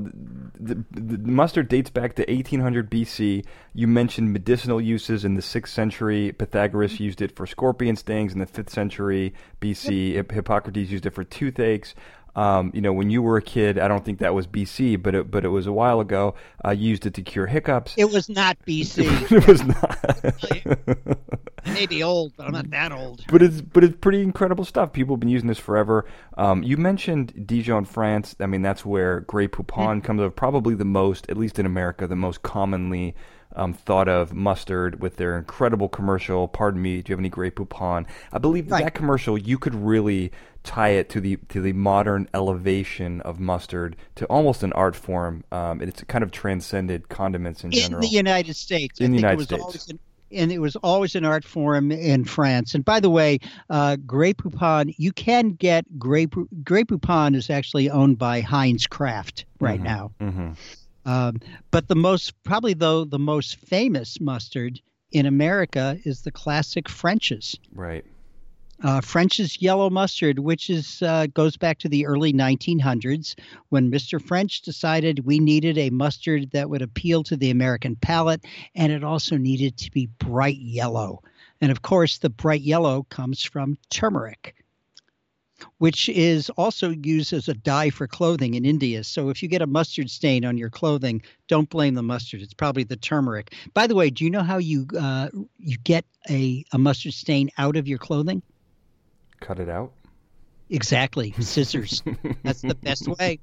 the, 0.58 0.74
the, 0.90 1.16
the 1.16 1.18
mustard 1.30 1.68
dates 1.68 1.90
back 1.90 2.14
to 2.16 2.22
1800 2.28 2.90
BC. 2.90 3.44
You 3.74 3.86
mentioned 3.86 4.32
medicinal 4.32 4.80
uses 4.80 5.24
in 5.24 5.34
the 5.34 5.42
sixth 5.42 5.72
century. 5.74 6.32
Pythagoras 6.32 6.98
used 6.98 7.20
it 7.22 7.36
for 7.36 7.46
scorpion 7.46 7.94
stings 7.96 8.32
in 8.32 8.38
the 8.40 8.46
fifth 8.46 8.70
century 8.70 9.34
BC. 9.60 10.14
Hip- 10.14 10.32
Hippocrates 10.32 10.90
used 10.90 11.06
it 11.06 11.10
for 11.10 11.24
toothaches. 11.24 11.94
Um, 12.36 12.72
you 12.74 12.80
know, 12.80 12.92
when 12.92 13.10
you 13.10 13.22
were 13.22 13.36
a 13.36 13.42
kid, 13.42 13.78
I 13.78 13.86
don't 13.88 14.04
think 14.04 14.18
that 14.18 14.34
was 14.34 14.46
BC, 14.46 15.00
but 15.02 15.14
it, 15.14 15.30
but 15.30 15.44
it 15.44 15.48
was 15.48 15.66
a 15.66 15.72
while 15.72 16.00
ago. 16.00 16.34
I 16.64 16.72
used 16.72 17.06
it 17.06 17.14
to 17.14 17.22
cure 17.22 17.46
hiccups. 17.46 17.94
It 17.96 18.10
was 18.10 18.28
not 18.28 18.58
BC. 18.66 19.30
it 19.32 19.46
was 19.46 19.62
not. 19.64 21.18
I 21.66 21.72
may 21.72 21.86
be 21.86 22.02
old, 22.02 22.32
but 22.36 22.46
I'm 22.46 22.52
not 22.52 22.70
that 22.70 22.92
old. 22.92 23.24
but 23.30 23.42
it's 23.42 23.60
but 23.60 23.84
it's 23.84 23.96
pretty 24.00 24.20
incredible 24.22 24.64
stuff. 24.64 24.92
People 24.92 25.14
have 25.16 25.20
been 25.20 25.28
using 25.30 25.48
this 25.48 25.58
forever. 25.58 26.04
Um, 26.36 26.62
you 26.62 26.76
mentioned 26.76 27.46
Dijon, 27.46 27.84
France. 27.84 28.34
I 28.40 28.46
mean, 28.46 28.62
that's 28.62 28.84
where 28.84 29.20
Grey 29.20 29.48
Poupon 29.48 30.02
comes 30.02 30.20
of. 30.20 30.36
Probably 30.36 30.74
the 30.74 30.84
most, 30.84 31.28
at 31.30 31.36
least 31.36 31.58
in 31.58 31.66
America, 31.66 32.06
the 32.06 32.16
most 32.16 32.42
commonly 32.42 33.14
um, 33.56 33.72
thought 33.72 34.08
of 34.08 34.34
mustard 34.34 35.00
with 35.00 35.16
their 35.16 35.38
incredible 35.38 35.88
commercial. 35.88 36.48
Pardon 36.48 36.82
me, 36.82 37.00
do 37.00 37.10
you 37.10 37.14
have 37.14 37.20
any 37.20 37.28
Grey 37.30 37.50
Poupon? 37.50 38.06
I 38.32 38.38
believe 38.38 38.70
Right. 38.70 38.84
that 38.84 38.94
commercial 38.94 39.38
you 39.38 39.56
could 39.58 39.74
really 39.74 40.32
tie 40.64 40.88
it 40.90 41.08
to 41.10 41.20
the 41.20 41.36
to 41.50 41.60
the 41.60 41.72
modern 41.72 42.28
elevation 42.34 43.20
of 43.20 43.38
mustard 43.38 43.94
to 44.16 44.24
almost 44.26 44.62
an 44.62 44.72
art 44.72 44.96
form. 44.96 45.44
Um, 45.52 45.80
it's 45.80 46.02
kind 46.04 46.24
of 46.24 46.32
transcended 46.32 47.08
condiments 47.08 47.62
in 47.62 47.68
In 47.72 47.78
general. 47.78 47.94
In 47.96 48.00
the 48.00 48.08
United 48.16 48.56
States. 48.56 48.98
In 48.98 49.12
the 49.12 49.18
I 49.18 49.20
think 49.20 49.20
United 49.20 49.34
it 49.34 49.36
was 49.36 49.46
States. 49.46 49.62
Always 49.62 49.88
an, 49.90 49.98
and 50.32 50.50
it 50.50 50.58
was 50.58 50.74
always 50.76 51.14
an 51.14 51.24
art 51.24 51.44
form 51.44 51.92
in 51.92 52.24
France. 52.24 52.74
And 52.74 52.84
by 52.84 52.98
the 52.98 53.10
way, 53.10 53.38
uh, 53.70 53.96
Grey 54.06 54.32
Poupon, 54.34 54.92
you 54.98 55.12
can 55.12 55.50
get 55.50 55.84
Grey, 55.98 56.26
Grey 56.64 56.82
Poupon 56.82 57.36
is 57.36 57.50
actually 57.50 57.88
owned 57.90 58.18
by 58.18 58.40
Heinz 58.40 58.86
Kraft 58.86 59.44
right 59.60 59.78
Mhm. 59.80 59.84
now. 59.84 60.10
hmm 60.18 60.48
Um, 61.06 61.36
but 61.70 61.86
the 61.88 61.94
most, 61.94 62.32
probably 62.42 62.72
though, 62.72 63.04
the 63.04 63.18
most 63.18 63.56
famous 63.56 64.18
mustard 64.20 64.80
in 65.12 65.26
America 65.26 65.98
is 66.04 66.22
the 66.22 66.32
classic 66.32 66.88
French's. 66.88 67.56
Right. 67.74 68.04
Uh, 68.84 69.00
French's 69.00 69.62
yellow 69.62 69.88
mustard, 69.88 70.38
which 70.38 70.68
is 70.68 71.00
uh, 71.00 71.26
goes 71.32 71.56
back 71.56 71.78
to 71.78 71.88
the 71.88 72.04
early 72.04 72.34
1900s 72.34 73.34
when 73.70 73.90
Mr. 73.90 74.20
French 74.20 74.60
decided 74.60 75.24
we 75.24 75.38
needed 75.38 75.78
a 75.78 75.88
mustard 75.88 76.50
that 76.50 76.68
would 76.68 76.82
appeal 76.82 77.22
to 77.22 77.34
the 77.34 77.48
American 77.48 77.96
palate, 77.96 78.44
and 78.74 78.92
it 78.92 79.02
also 79.02 79.38
needed 79.38 79.78
to 79.78 79.90
be 79.90 80.10
bright 80.18 80.58
yellow. 80.58 81.22
And 81.62 81.72
of 81.72 81.80
course, 81.80 82.18
the 82.18 82.28
bright 82.28 82.60
yellow 82.60 83.04
comes 83.04 83.42
from 83.42 83.78
turmeric, 83.88 84.54
which 85.78 86.10
is 86.10 86.50
also 86.50 86.90
used 86.90 87.32
as 87.32 87.48
a 87.48 87.54
dye 87.54 87.88
for 87.88 88.06
clothing 88.06 88.52
in 88.52 88.66
India. 88.66 89.02
So 89.02 89.30
if 89.30 89.42
you 89.42 89.48
get 89.48 89.62
a 89.62 89.66
mustard 89.66 90.10
stain 90.10 90.44
on 90.44 90.58
your 90.58 90.68
clothing, 90.68 91.22
don't 91.48 91.70
blame 91.70 91.94
the 91.94 92.02
mustard. 92.02 92.42
It's 92.42 92.52
probably 92.52 92.84
the 92.84 92.96
turmeric. 92.96 93.54
By 93.72 93.86
the 93.86 93.94
way, 93.94 94.10
do 94.10 94.24
you 94.24 94.30
know 94.30 94.42
how 94.42 94.58
you 94.58 94.86
uh, 95.00 95.30
you 95.58 95.78
get 95.78 96.04
a, 96.28 96.66
a 96.72 96.76
mustard 96.76 97.14
stain 97.14 97.48
out 97.56 97.76
of 97.76 97.88
your 97.88 97.98
clothing? 97.98 98.42
Cut 99.40 99.58
it 99.58 99.68
out. 99.68 99.92
Exactly, 100.70 101.32
scissors. 101.40 102.02
That's 102.42 102.62
the 102.62 102.74
best 102.74 103.06
way. 103.06 103.38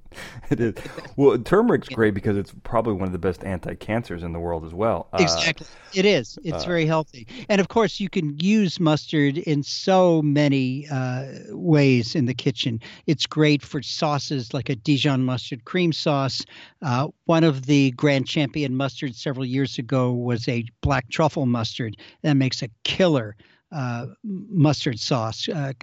It 0.49 0.59
is. 0.59 0.73
Well, 1.15 1.37
turmeric's 1.37 1.87
great 1.87 2.15
because 2.15 2.35
it's 2.35 2.51
probably 2.63 2.93
one 2.93 3.03
of 3.03 3.11
the 3.11 3.19
best 3.19 3.43
anti-cancers 3.43 4.23
in 4.23 4.33
the 4.33 4.39
world 4.39 4.65
as 4.65 4.73
well. 4.73 5.07
Uh, 5.13 5.19
Exactly. 5.21 5.67
It 5.93 6.05
is. 6.05 6.39
It's 6.43 6.63
uh, 6.63 6.67
very 6.67 6.85
healthy. 6.87 7.27
And 7.47 7.61
of 7.61 7.67
course, 7.67 7.99
you 7.99 8.09
can 8.09 8.39
use 8.39 8.79
mustard 8.79 9.37
in 9.37 9.61
so 9.61 10.23
many 10.23 10.87
uh, 10.89 11.27
ways 11.49 12.15
in 12.15 12.25
the 12.25 12.33
kitchen. 12.33 12.79
It's 13.05 13.27
great 13.27 13.61
for 13.61 13.83
sauces 13.83 14.51
like 14.53 14.69
a 14.69 14.75
Dijon 14.75 15.23
mustard 15.23 15.63
cream 15.65 15.93
sauce. 15.93 16.43
Uh, 16.81 17.09
one 17.25 17.43
of 17.43 17.67
the 17.67 17.91
grand 17.91 18.27
champion 18.27 18.73
mustards 18.73 19.15
several 19.17 19.45
years 19.45 19.77
ago 19.77 20.11
was 20.11 20.47
a 20.47 20.65
black 20.81 21.07
truffle 21.09 21.45
mustard 21.45 21.97
that 22.23 22.33
makes 22.33 22.63
a 22.63 22.69
killer 22.83 23.35
uh, 23.71 24.07
mustard 24.23 24.99
sauce. 24.99 25.47
Uh, 25.49 25.73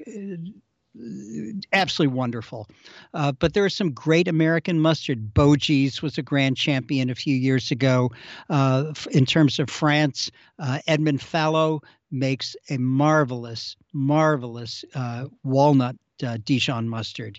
absolutely 1.72 2.16
wonderful. 2.16 2.68
Uh, 3.14 3.32
but 3.32 3.54
there 3.54 3.64
are 3.64 3.70
some 3.70 3.92
great 3.92 4.28
American 4.28 4.80
mustard. 4.80 5.32
Bogies 5.34 6.02
was 6.02 6.18
a 6.18 6.22
grand 6.22 6.56
champion 6.56 7.10
a 7.10 7.14
few 7.14 7.34
years 7.34 7.70
ago. 7.70 8.10
Uh, 8.48 8.92
in 9.10 9.26
terms 9.26 9.58
of 9.58 9.70
France, 9.70 10.30
uh, 10.58 10.80
Edmond 10.86 11.20
Fallot 11.20 11.82
makes 12.10 12.56
a 12.70 12.78
marvelous, 12.78 13.76
marvelous 13.92 14.84
uh, 14.94 15.26
walnut 15.44 15.96
uh, 16.24 16.38
Dijon 16.44 16.88
mustard. 16.88 17.38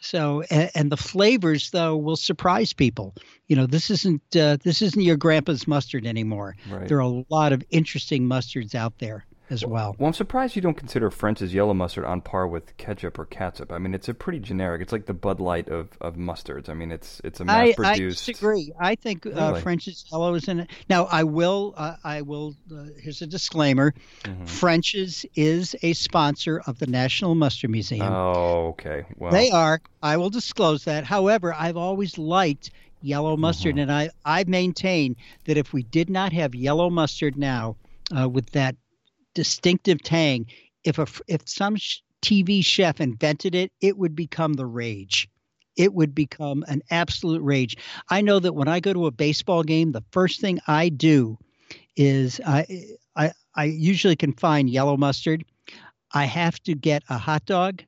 So, 0.00 0.42
and, 0.50 0.70
and, 0.74 0.92
the 0.92 0.96
flavors 0.96 1.70
though 1.70 1.96
will 1.96 2.16
surprise 2.16 2.72
people. 2.72 3.14
You 3.46 3.56
know, 3.56 3.66
this 3.66 3.90
isn't 3.90 4.20
uh, 4.36 4.58
this 4.62 4.82
isn't 4.82 5.00
your 5.00 5.16
grandpa's 5.16 5.66
mustard 5.66 6.06
anymore. 6.06 6.56
Right. 6.68 6.86
There 6.86 6.98
are 6.98 7.00
a 7.00 7.24
lot 7.30 7.52
of 7.52 7.62
interesting 7.70 8.24
mustards 8.24 8.74
out 8.74 8.98
there 8.98 9.24
as 9.50 9.64
well. 9.64 9.94
Well, 9.98 10.08
I'm 10.08 10.12
surprised 10.12 10.56
you 10.56 10.62
don't 10.62 10.76
consider 10.76 11.10
French's 11.10 11.54
yellow 11.54 11.74
mustard 11.74 12.04
on 12.04 12.20
par 12.20 12.46
with 12.48 12.76
ketchup 12.76 13.18
or 13.18 13.26
catsup. 13.26 13.70
I 13.70 13.78
mean, 13.78 13.94
it's 13.94 14.08
a 14.08 14.14
pretty 14.14 14.40
generic. 14.40 14.82
It's 14.82 14.92
like 14.92 15.06
the 15.06 15.14
Bud 15.14 15.40
Light 15.40 15.68
of, 15.68 15.90
of 16.00 16.16
mustards. 16.16 16.68
I 16.68 16.74
mean, 16.74 16.90
it's 16.90 17.20
it's 17.22 17.40
a 17.40 17.44
mass 17.44 17.74
produced. 17.74 18.28
I 18.28 18.32
disagree. 18.32 18.72
I 18.78 18.94
think 18.96 19.26
uh, 19.26 19.30
really? 19.30 19.42
uh, 19.42 19.54
French's 19.60 20.04
yellow 20.10 20.34
is 20.34 20.48
in 20.48 20.60
it. 20.60 20.70
Now, 20.88 21.04
I 21.04 21.24
will. 21.24 21.74
Uh, 21.76 21.96
I 22.02 22.22
will. 22.22 22.54
Uh, 22.72 22.86
here's 23.00 23.22
a 23.22 23.26
disclaimer. 23.26 23.94
Mm-hmm. 24.24 24.44
French's 24.46 25.24
is 25.34 25.76
a 25.82 25.92
sponsor 25.92 26.62
of 26.66 26.78
the 26.78 26.86
National 26.86 27.34
Mustard 27.34 27.70
Museum. 27.70 28.12
Oh, 28.12 28.68
okay. 28.68 29.04
Well, 29.16 29.32
they 29.32 29.50
are. 29.50 29.80
I 30.02 30.16
will 30.16 30.30
disclose 30.30 30.84
that. 30.84 31.04
However, 31.04 31.54
I've 31.54 31.76
always 31.76 32.18
liked 32.18 32.70
yellow 33.02 33.36
mustard, 33.36 33.76
mm-hmm. 33.76 33.90
and 33.90 33.92
I 33.92 34.10
I 34.24 34.44
maintain 34.46 35.14
that 35.44 35.56
if 35.56 35.72
we 35.72 35.84
did 35.84 36.10
not 36.10 36.32
have 36.32 36.54
yellow 36.54 36.90
mustard 36.90 37.36
now. 37.36 37.76
Uh, 38.16 38.28
with 38.28 38.48
that 38.52 38.76
distinctive 39.36 40.02
tang. 40.02 40.46
If 40.82 40.98
a 40.98 41.06
if 41.28 41.42
some 41.46 41.76
TV 42.22 42.64
chef 42.64 43.00
invented 43.00 43.54
it, 43.54 43.70
it 43.80 43.98
would 43.98 44.16
become 44.16 44.54
the 44.54 44.66
rage. 44.66 45.28
It 45.76 45.92
would 45.92 46.14
become 46.14 46.64
an 46.68 46.80
absolute 46.90 47.42
rage. 47.42 47.76
I 48.08 48.22
know 48.22 48.38
that 48.40 48.54
when 48.54 48.66
I 48.66 48.80
go 48.80 48.94
to 48.94 49.06
a 49.06 49.10
baseball 49.10 49.62
game, 49.62 49.92
the 49.92 50.04
first 50.10 50.40
thing 50.40 50.58
I 50.66 50.88
do 50.88 51.38
is 51.96 52.40
I 52.46 52.66
I, 53.14 53.32
I 53.54 53.64
usually 53.64 54.16
can 54.16 54.32
find 54.32 54.70
yellow 54.70 54.96
mustard. 54.96 55.44
I 56.14 56.24
have 56.24 56.62
to 56.62 56.74
get 56.74 57.02
a 57.10 57.18
hot 57.18 57.44
dog, 57.44 57.82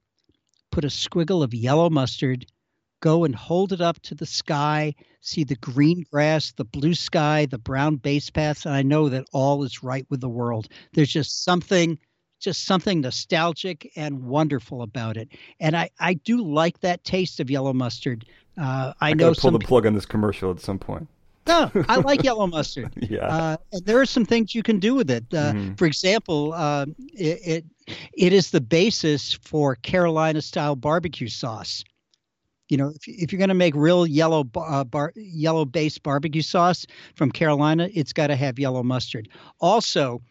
put 0.70 0.84
a 0.84 0.88
squiggle 0.88 1.42
of 1.42 1.54
yellow 1.54 1.88
mustard, 1.88 2.44
go 3.00 3.24
and 3.24 3.34
hold 3.34 3.72
it 3.72 3.80
up 3.80 4.00
to 4.00 4.14
the 4.14 4.26
sky, 4.26 4.94
see 5.20 5.44
the 5.44 5.56
green 5.56 6.04
grass, 6.10 6.52
the 6.52 6.64
blue 6.64 6.94
sky, 6.94 7.46
the 7.46 7.58
brown 7.58 7.96
base 7.96 8.30
paths, 8.30 8.66
and 8.66 8.74
I 8.74 8.82
know 8.82 9.08
that 9.08 9.26
all 9.32 9.64
is 9.64 9.82
right 9.82 10.06
with 10.08 10.20
the 10.20 10.28
world. 10.28 10.68
There's 10.92 11.12
just 11.12 11.44
something 11.44 11.98
just 12.40 12.66
something 12.66 13.00
nostalgic 13.00 13.90
and 13.96 14.22
wonderful 14.22 14.82
about 14.82 15.16
it. 15.16 15.28
And 15.58 15.76
I, 15.76 15.90
I 15.98 16.14
do 16.14 16.40
like 16.40 16.78
that 16.80 17.02
taste 17.02 17.40
of 17.40 17.50
yellow 17.50 17.72
mustard. 17.72 18.26
Uh, 18.56 18.92
I, 19.00 19.10
I 19.10 19.14
know 19.14 19.34
pull 19.34 19.50
the 19.50 19.58
plug 19.58 19.86
on 19.86 19.94
this 19.94 20.06
commercial 20.06 20.50
at 20.52 20.60
some 20.60 20.78
point. 20.78 21.08
No, 21.48 21.70
I 21.88 21.96
like 21.96 22.22
yellow 22.22 22.46
mustard. 22.56 22.92
yeah. 22.94 23.26
Uh, 23.26 23.56
and 23.72 23.84
there 23.84 24.00
are 24.00 24.06
some 24.06 24.24
things 24.24 24.54
you 24.54 24.62
can 24.62 24.78
do 24.78 24.94
with 24.94 25.10
it. 25.10 25.24
Uh, 25.32 25.52
mm-hmm. 25.52 25.74
For 25.74 25.86
example, 25.86 26.52
uh, 26.52 26.86
it, 27.14 27.64
it, 27.86 27.96
it 28.12 28.32
is 28.32 28.50
the 28.50 28.60
basis 28.60 29.32
for 29.32 29.74
Carolina 29.76 30.42
style 30.42 30.76
barbecue 30.76 31.28
sauce 31.28 31.82
you 32.68 32.76
know, 32.76 32.92
if, 32.94 33.08
if 33.08 33.32
you're 33.32 33.38
going 33.38 33.48
to 33.48 33.54
make 33.54 33.74
real 33.74 34.06
yellow 34.06 34.48
uh, 34.56 34.84
bar, 34.84 35.12
yellow 35.16 35.64
based 35.64 36.02
barbecue 36.02 36.42
sauce 36.42 36.86
from 37.14 37.32
Carolina, 37.32 37.88
it's 37.92 38.12
got 38.12 38.28
to 38.28 38.36
have 38.36 38.58
yellow 38.58 38.82
mustard. 38.82 39.28
Also, 39.60 40.22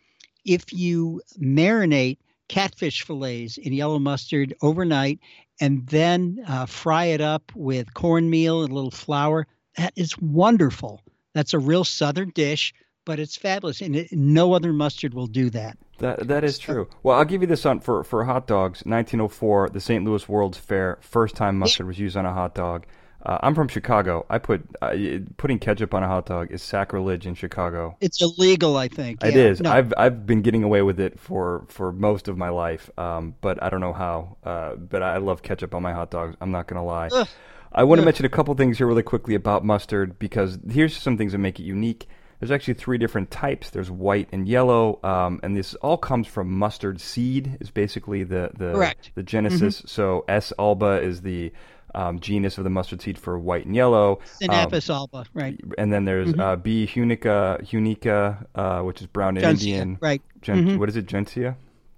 if 0.45 0.71
you 0.71 1.21
marinate 1.39 2.17
catfish 2.47 3.03
fillets 3.03 3.57
in 3.57 3.73
yellow 3.73 3.99
mustard 3.99 4.53
overnight 4.61 5.19
and 5.59 5.85
then 5.87 6.43
uh, 6.47 6.65
fry 6.65 7.05
it 7.05 7.21
up 7.21 7.51
with 7.55 7.93
cornmeal 7.93 8.63
and 8.63 8.71
a 8.71 8.75
little 8.75 8.91
flour, 8.91 9.47
that 9.75 9.93
is 9.95 10.17
wonderful. 10.19 11.01
That's 11.33 11.53
a 11.53 11.59
real 11.59 11.83
southern 11.83 12.29
dish, 12.29 12.73
but 13.05 13.19
it's 13.19 13.35
fabulous, 13.35 13.81
and 13.81 13.95
it, 13.95 14.11
no 14.11 14.53
other 14.53 14.73
mustard 14.73 15.13
will 15.13 15.27
do 15.27 15.49
that. 15.51 15.77
That 15.99 16.27
that 16.27 16.43
is 16.43 16.57
true. 16.59 16.87
Well, 17.03 17.17
I'll 17.17 17.25
give 17.25 17.41
you 17.41 17.47
this 17.47 17.65
on 17.65 17.79
for 17.79 18.03
for 18.03 18.23
hot 18.25 18.47
dogs. 18.47 18.79
1904, 18.85 19.69
the 19.69 19.79
St. 19.81 20.03
Louis 20.05 20.27
World's 20.29 20.57
Fair, 20.57 20.97
first 21.01 21.35
time 21.35 21.57
mustard 21.57 21.87
was 21.87 21.99
used 21.99 22.15
on 22.15 22.25
a 22.25 22.33
hot 22.33 22.53
dog. 22.55 22.85
Uh, 23.25 23.39
I'm 23.41 23.55
from 23.55 23.67
Chicago. 23.67 24.25
I 24.29 24.37
put 24.37 24.63
uh, 24.81 24.95
putting 25.37 25.59
ketchup 25.59 25.93
on 25.93 26.03
a 26.03 26.07
hot 26.07 26.27
dog 26.27 26.51
is 26.51 26.61
sacrilege 26.61 27.25
in 27.25 27.33
Chicago. 27.33 27.97
It's 27.99 28.21
illegal, 28.21 28.77
I 28.77 28.87
think. 28.87 29.23
It 29.23 29.35
is. 29.35 29.59
No. 29.59 29.71
I've 29.71 29.93
I've 29.97 30.25
been 30.25 30.41
getting 30.43 30.63
away 30.63 30.81
with 30.83 30.99
it 30.99 31.19
for, 31.19 31.65
for 31.67 31.91
most 31.91 32.27
of 32.27 32.37
my 32.37 32.49
life, 32.49 32.89
um, 32.97 33.35
but 33.41 33.61
I 33.61 33.69
don't 33.69 33.81
know 33.81 33.93
how. 33.93 34.37
Uh, 34.43 34.75
but 34.75 35.01
I 35.01 35.17
love 35.17 35.41
ketchup 35.41 35.73
on 35.73 35.81
my 35.81 35.93
hot 35.93 36.11
dogs. 36.11 36.37
I'm 36.39 36.51
not 36.51 36.67
gonna 36.67 36.85
lie. 36.85 37.09
Ugh. 37.11 37.27
I 37.71 37.83
want 37.83 37.99
to 37.99 38.05
mention 38.05 38.25
a 38.25 38.29
couple 38.29 38.53
things 38.55 38.77
here 38.77 38.87
really 38.87 39.03
quickly 39.03 39.35
about 39.35 39.65
mustard 39.65 40.17
because 40.19 40.57
here's 40.69 40.95
some 40.95 41.17
things 41.17 41.33
that 41.33 41.39
make 41.39 41.59
it 41.59 41.63
unique. 41.63 42.07
There's 42.39 42.51
actually 42.51 42.75
three 42.75 42.97
different 42.97 43.31
types. 43.31 43.71
There's 43.71 43.89
white 43.89 44.29
and 44.31 44.47
yellow, 44.47 44.99
um, 45.03 45.39
and 45.41 45.57
this 45.57 45.73
all 45.75 45.97
comes 45.97 46.27
from 46.27 46.51
mustard 46.51 47.01
seed. 47.01 47.57
Is 47.59 47.71
basically 47.71 48.23
the 48.23 48.51
the 48.55 48.73
Correct. 48.73 49.11
the 49.15 49.23
genesis. 49.23 49.79
Mm-hmm. 49.79 49.87
So 49.87 50.25
S. 50.27 50.53
alba 50.59 51.01
is 51.01 51.21
the 51.21 51.51
um, 51.95 52.19
genus 52.19 52.57
of 52.57 52.63
the 52.63 52.69
mustard 52.69 53.01
seed 53.01 53.17
for 53.17 53.39
white 53.39 53.65
and 53.65 53.75
yellow. 53.75 54.19
Sinapis 54.39 54.89
um, 54.89 54.95
alba, 54.95 55.25
right. 55.33 55.59
And 55.77 55.91
then 55.91 56.05
there's 56.05 56.29
mm-hmm. 56.29 56.39
uh, 56.39 56.55
B. 56.57 56.87
hunica, 56.87 57.61
hunica, 57.63 58.45
uh, 58.53 58.81
which 58.81 59.01
is 59.01 59.07
brown 59.07 59.37
and 59.37 59.45
Indian. 59.45 59.97
Right. 59.99 60.21
Gen- 60.41 60.65
mm-hmm. 60.65 60.77
What 60.77 60.89
is 60.89 60.95
it, 60.95 61.07
gentiea? 61.07 61.55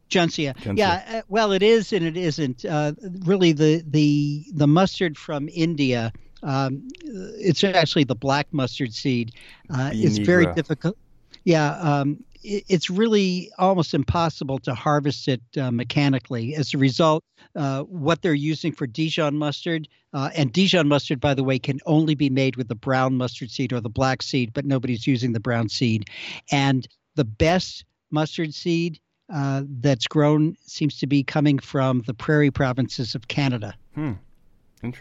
Gentiea. 0.09 0.55
Yeah, 0.77 1.03
uh, 1.07 1.21
well, 1.27 1.51
it 1.51 1.61
is 1.61 1.93
and 1.93 2.05
it 2.05 2.17
isn't. 2.17 2.65
Uh, 2.65 2.93
really, 3.25 3.51
the 3.51 3.83
the 3.85 4.45
the 4.53 4.67
mustard 4.67 5.17
from 5.17 5.49
India 5.53 6.11
um, 6.43 6.87
it's 7.03 7.63
actually 7.63 8.03
the 8.03 8.15
black 8.15 8.47
mustard 8.51 8.93
seed. 8.93 9.33
Uh, 9.69 9.91
it's 9.93 10.17
very 10.17 10.51
difficult. 10.53 10.97
Yeah, 11.43 11.71
um, 11.79 12.23
it, 12.43 12.63
it's 12.67 12.89
really 12.89 13.51
almost 13.57 13.93
impossible 13.93 14.59
to 14.59 14.73
harvest 14.73 15.27
it 15.27 15.41
uh, 15.57 15.71
mechanically. 15.71 16.55
As 16.55 16.73
a 16.73 16.77
result, 16.77 17.23
uh, 17.55 17.83
what 17.83 18.21
they're 18.21 18.33
using 18.33 18.71
for 18.71 18.87
Dijon 18.87 19.37
mustard, 19.37 19.87
uh, 20.13 20.29
and 20.35 20.51
Dijon 20.51 20.87
mustard, 20.87 21.19
by 21.19 21.33
the 21.33 21.43
way, 21.43 21.59
can 21.59 21.79
only 21.85 22.15
be 22.15 22.29
made 22.29 22.55
with 22.55 22.67
the 22.67 22.75
brown 22.75 23.15
mustard 23.15 23.51
seed 23.51 23.73
or 23.73 23.81
the 23.81 23.89
black 23.89 24.21
seed, 24.21 24.53
but 24.53 24.65
nobody's 24.65 25.05
using 25.05 25.33
the 25.33 25.39
brown 25.39 25.69
seed. 25.69 26.09
And 26.51 26.87
the 27.15 27.25
best 27.25 27.85
mustard 28.11 28.53
seed 28.53 28.99
uh, 29.31 29.63
that's 29.81 30.07
grown 30.07 30.55
seems 30.65 30.97
to 30.99 31.07
be 31.07 31.23
coming 31.23 31.59
from 31.59 32.01
the 32.07 32.13
prairie 32.13 32.51
provinces 32.51 33.13
of 33.13 33.27
Canada. 33.27 33.75
Hmm. 33.93 34.13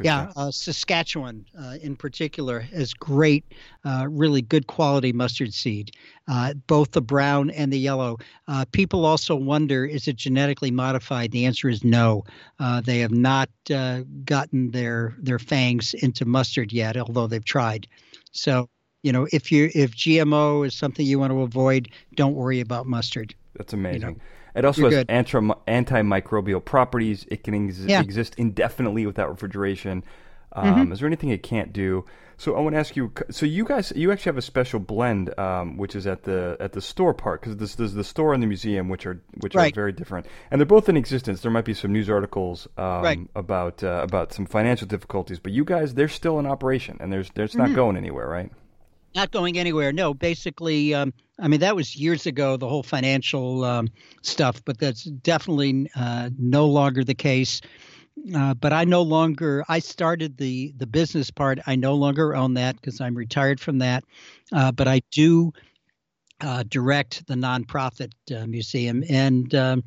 Yeah, 0.05 0.33
uh, 0.37 0.51
Saskatchewan 0.51 1.47
uh, 1.59 1.77
in 1.81 1.95
particular 1.95 2.61
has 2.61 2.93
great, 2.93 3.45
uh, 3.85 4.07
really 4.09 4.43
good 4.43 4.67
quality 4.67 5.13
mustard 5.13 5.55
seed, 5.55 5.93
uh, 6.27 6.55
both 6.67 6.93
the 6.93 7.01
brown 7.01 7.51
and 7.51 7.73
the 7.73 7.79
yellow. 7.79 8.19
Uh, 8.49 8.65
people 8.73 9.05
also 9.05 9.37
wonder 9.37 9.85
is 9.85 10.09
it 10.09 10.17
genetically 10.17 10.71
modified? 10.71 11.31
The 11.31 11.47
answer 11.47 11.69
is 11.69 11.85
no. 11.85 12.25
Uh, 12.59 12.81
they 12.81 12.99
have 12.99 13.13
not 13.13 13.49
gotten 14.25 14.71
their 14.71 15.15
their 15.21 15.39
fangs 15.39 15.95
into 15.95 16.25
mustard 16.25 16.73
yet, 16.73 16.97
although 16.97 17.27
they've 17.27 17.45
tried. 17.45 17.87
So, 18.33 18.69
you 19.03 19.13
know, 19.13 19.27
if 19.33 19.53
you 19.53 19.71
if 19.75 19.95
GMO 19.95 20.67
is 20.67 20.75
something 20.75 21.07
you 21.07 21.19
want 21.19 21.33
to 21.33 21.41
avoid, 21.43 21.89
don't 22.15 22.35
worry 22.35 22.61
about 22.61 22.87
mustard. 22.87 23.35
That's 23.55 23.73
amazing. 23.73 24.01
You 24.01 24.07
know? 24.09 24.17
It 24.55 24.65
also 24.65 24.91
has 24.91 25.05
anti- 25.09 25.39
antimicrobial 25.69 26.65
properties. 26.65 27.25
It 27.31 27.45
can 27.45 27.69
ex- 27.69 27.79
yeah. 27.79 28.01
exist 28.01 28.35
indefinitely 28.39 29.07
without 29.07 29.31
refrigeration. 29.31 30.03
Um, 30.53 30.75
mm-hmm. 30.75 30.93
Is 30.93 30.99
there 31.01 31.07
anything 31.07 31.29
it 31.31 31.43
can't 31.43 31.73
do? 31.73 32.05
So 32.39 32.57
I 32.57 32.61
want 32.61 32.75
to 32.75 32.79
ask 32.79 32.97
you. 32.97 33.13
So 33.31 33.47
you 33.47 33.65
guys, 33.65 33.93
you 33.95 34.11
actually 34.11 34.31
have 34.31 34.39
a 34.39 34.43
special 34.43 34.81
blend, 34.81 35.37
um, 35.39 35.77
which 35.77 35.95
is 35.95 36.07
at 36.07 36.23
the 36.23 36.57
at 36.59 36.73
the 36.73 36.81
store 36.81 37.13
part 37.13 37.41
because 37.41 37.57
this 37.57 37.75
there's 37.75 37.95
the 37.95 38.05
store 38.05 38.33
and 38.33 38.43
the 38.43 38.47
museum, 38.47 38.89
which 38.89 39.07
are 39.07 39.21
which 39.41 39.55
right. 39.55 39.73
are 39.73 39.75
very 39.75 39.93
different, 39.93 40.27
and 40.51 40.61
they're 40.61 40.67
both 40.67 40.89
in 40.89 40.97
existence. 40.97 41.41
There 41.41 41.51
might 41.51 41.65
be 41.65 41.75
some 41.75 41.93
news 41.93 42.09
articles 42.09 42.67
um, 42.77 43.03
right. 43.03 43.21
about 43.37 43.85
uh, 43.85 44.01
about 44.03 44.33
some 44.33 44.47
financial 44.47 44.87
difficulties, 44.87 45.39
but 45.39 45.53
you 45.53 45.65
guys, 45.65 45.95
they're 45.95 46.09
still 46.09 46.39
in 46.39 46.47
operation, 46.47 46.97
and 47.01 47.13
there's 47.13 47.31
there's 47.35 47.53
mm-hmm. 47.53 47.67
not 47.67 47.75
going 47.75 47.97
anywhere, 47.97 48.29
right? 48.29 48.51
Not 49.15 49.31
going 49.31 49.59
anywhere. 49.59 49.93
No, 49.93 50.15
basically, 50.15 50.95
um, 50.95 51.13
I 51.39 51.49
mean 51.49 51.61
that 51.61 51.75
was 51.75 51.97
years 51.97 52.27
ago. 52.27 52.57
The 52.57 52.69
whole 52.69 52.83
financial 52.83 53.65
um, 53.65 53.89
stuff, 54.23 54.63
but 54.65 54.79
that's 54.79 55.05
definitely 55.05 55.91
uh, 55.97 56.31
no 56.39 56.67
longer 56.67 57.05
the 57.05 57.15
case. 57.15 57.61
Uh, 58.35 58.55
but 58.55 58.73
I 58.73 58.85
no 58.85 59.03
longer. 59.03 59.65
I 59.69 59.79
started 59.79 60.37
the 60.37 60.73
the 60.77 60.87
business 60.87 61.31
part. 61.31 61.59
I 61.67 61.77
no 61.77 61.95
longer 61.95 62.35
own 62.35 62.55
that 62.55 62.77
because 62.77 63.01
I'm 63.01 63.15
retired 63.15 63.61
from 63.61 63.79
that. 63.79 64.05
Uh, 64.53 64.73
but 64.73 64.89
I 64.89 65.01
do 65.11 65.53
uh, 66.41 66.65
direct 66.69 67.27
the 67.27 67.35
nonprofit 67.35 68.13
uh, 68.37 68.47
museum, 68.47 69.03
and 69.09 69.55
um, 69.55 69.85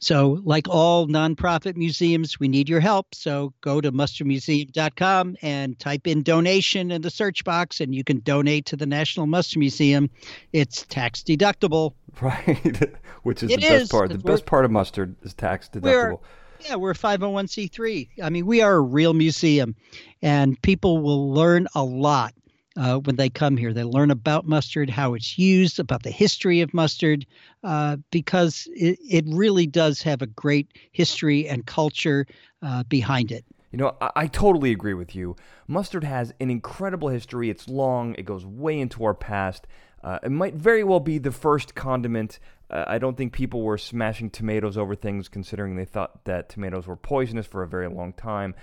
so, 0.00 0.40
like 0.44 0.68
all 0.68 1.08
nonprofit 1.08 1.76
museums, 1.76 2.38
we 2.38 2.46
need 2.46 2.68
your 2.68 2.78
help. 2.78 3.14
So, 3.14 3.52
go 3.60 3.80
to 3.80 3.90
mustardmuseum.com 3.90 5.36
and 5.42 5.78
type 5.78 6.06
in 6.06 6.22
donation 6.22 6.92
in 6.92 7.02
the 7.02 7.10
search 7.10 7.44
box, 7.44 7.80
and 7.80 7.92
you 7.92 8.04
can 8.04 8.20
donate 8.20 8.66
to 8.66 8.76
the 8.76 8.86
National 8.86 9.26
Mustard 9.26 9.58
Museum. 9.58 10.08
It's 10.52 10.84
tax 10.86 11.22
deductible. 11.22 11.94
Right, 12.20 12.96
which 13.22 13.44
is 13.44 13.52
it 13.52 13.60
the 13.60 13.68
best 13.68 13.82
is, 13.82 13.88
part. 13.90 14.10
The 14.10 14.18
best 14.18 14.44
part 14.44 14.64
of 14.64 14.72
mustard 14.72 15.14
is 15.22 15.34
tax 15.34 15.68
deductible. 15.68 16.18
Yeah, 16.66 16.74
we're 16.74 16.94
501c3. 16.94 18.08
I 18.24 18.30
mean, 18.30 18.44
we 18.44 18.60
are 18.60 18.74
a 18.74 18.80
real 18.80 19.14
museum, 19.14 19.76
and 20.20 20.60
people 20.62 20.98
will 20.98 21.32
learn 21.32 21.68
a 21.76 21.84
lot 21.84 22.34
uh, 22.78 22.98
when 22.98 23.16
they 23.16 23.28
come 23.28 23.56
here. 23.56 23.72
They 23.72 23.84
learn 23.84 24.10
about 24.10 24.46
mustard, 24.46 24.88
how 24.88 25.14
it's 25.14 25.38
used, 25.38 25.78
about 25.78 26.04
the 26.04 26.10
history 26.10 26.60
of 26.60 26.72
mustard, 26.72 27.26
uh, 27.64 27.96
because 28.10 28.68
it, 28.74 28.98
it 29.02 29.24
really 29.28 29.66
does 29.66 30.00
have 30.02 30.22
a 30.22 30.26
great 30.26 30.68
history 30.92 31.48
and 31.48 31.66
culture 31.66 32.26
uh, 32.62 32.84
behind 32.84 33.32
it. 33.32 33.44
You 33.72 33.78
know, 33.78 33.96
I, 34.00 34.10
I, 34.16 34.26
totally 34.28 34.70
agree 34.70 34.94
with 34.94 35.14
you. 35.14 35.36
Mustard 35.66 36.04
has 36.04 36.32
an 36.40 36.50
incredible 36.50 37.08
history. 37.08 37.50
It's 37.50 37.68
long, 37.68 38.14
it 38.16 38.24
goes 38.24 38.46
way 38.46 38.80
into 38.80 39.04
our 39.04 39.14
past. 39.14 39.66
Uh, 40.02 40.18
it 40.22 40.30
might 40.30 40.54
very 40.54 40.84
well 40.84 41.00
be 41.00 41.18
the 41.18 41.32
first 41.32 41.74
condiment. 41.74 42.38
Uh, 42.70 42.84
I 42.86 42.98
don't 42.98 43.16
think 43.16 43.32
people 43.32 43.62
were 43.62 43.76
smashing 43.76 44.30
tomatoes 44.30 44.78
over 44.78 44.94
things 44.94 45.28
considering 45.28 45.76
they 45.76 45.84
thought 45.84 46.24
that 46.24 46.48
tomatoes 46.48 46.86
were 46.86 46.96
poisonous 46.96 47.46
for 47.46 47.62
a 47.62 47.68
very 47.68 47.88
long 47.88 48.12
time. 48.12 48.54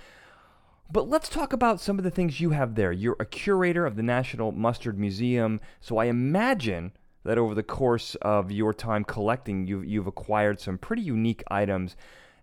But 0.90 1.08
let's 1.08 1.28
talk 1.28 1.52
about 1.52 1.80
some 1.80 1.98
of 1.98 2.04
the 2.04 2.10
things 2.10 2.40
you 2.40 2.50
have 2.50 2.74
there. 2.74 2.92
You're 2.92 3.16
a 3.18 3.24
curator 3.24 3.86
of 3.86 3.96
the 3.96 4.02
National 4.02 4.52
Mustard 4.52 4.98
Museum, 4.98 5.60
so 5.80 5.98
I 5.98 6.04
imagine 6.06 6.92
that 7.24 7.38
over 7.38 7.54
the 7.54 7.62
course 7.62 8.14
of 8.22 8.52
your 8.52 8.72
time 8.72 9.04
collecting, 9.04 9.66
you've, 9.66 9.84
you've 9.84 10.06
acquired 10.06 10.60
some 10.60 10.78
pretty 10.78 11.02
unique 11.02 11.42
items. 11.50 11.96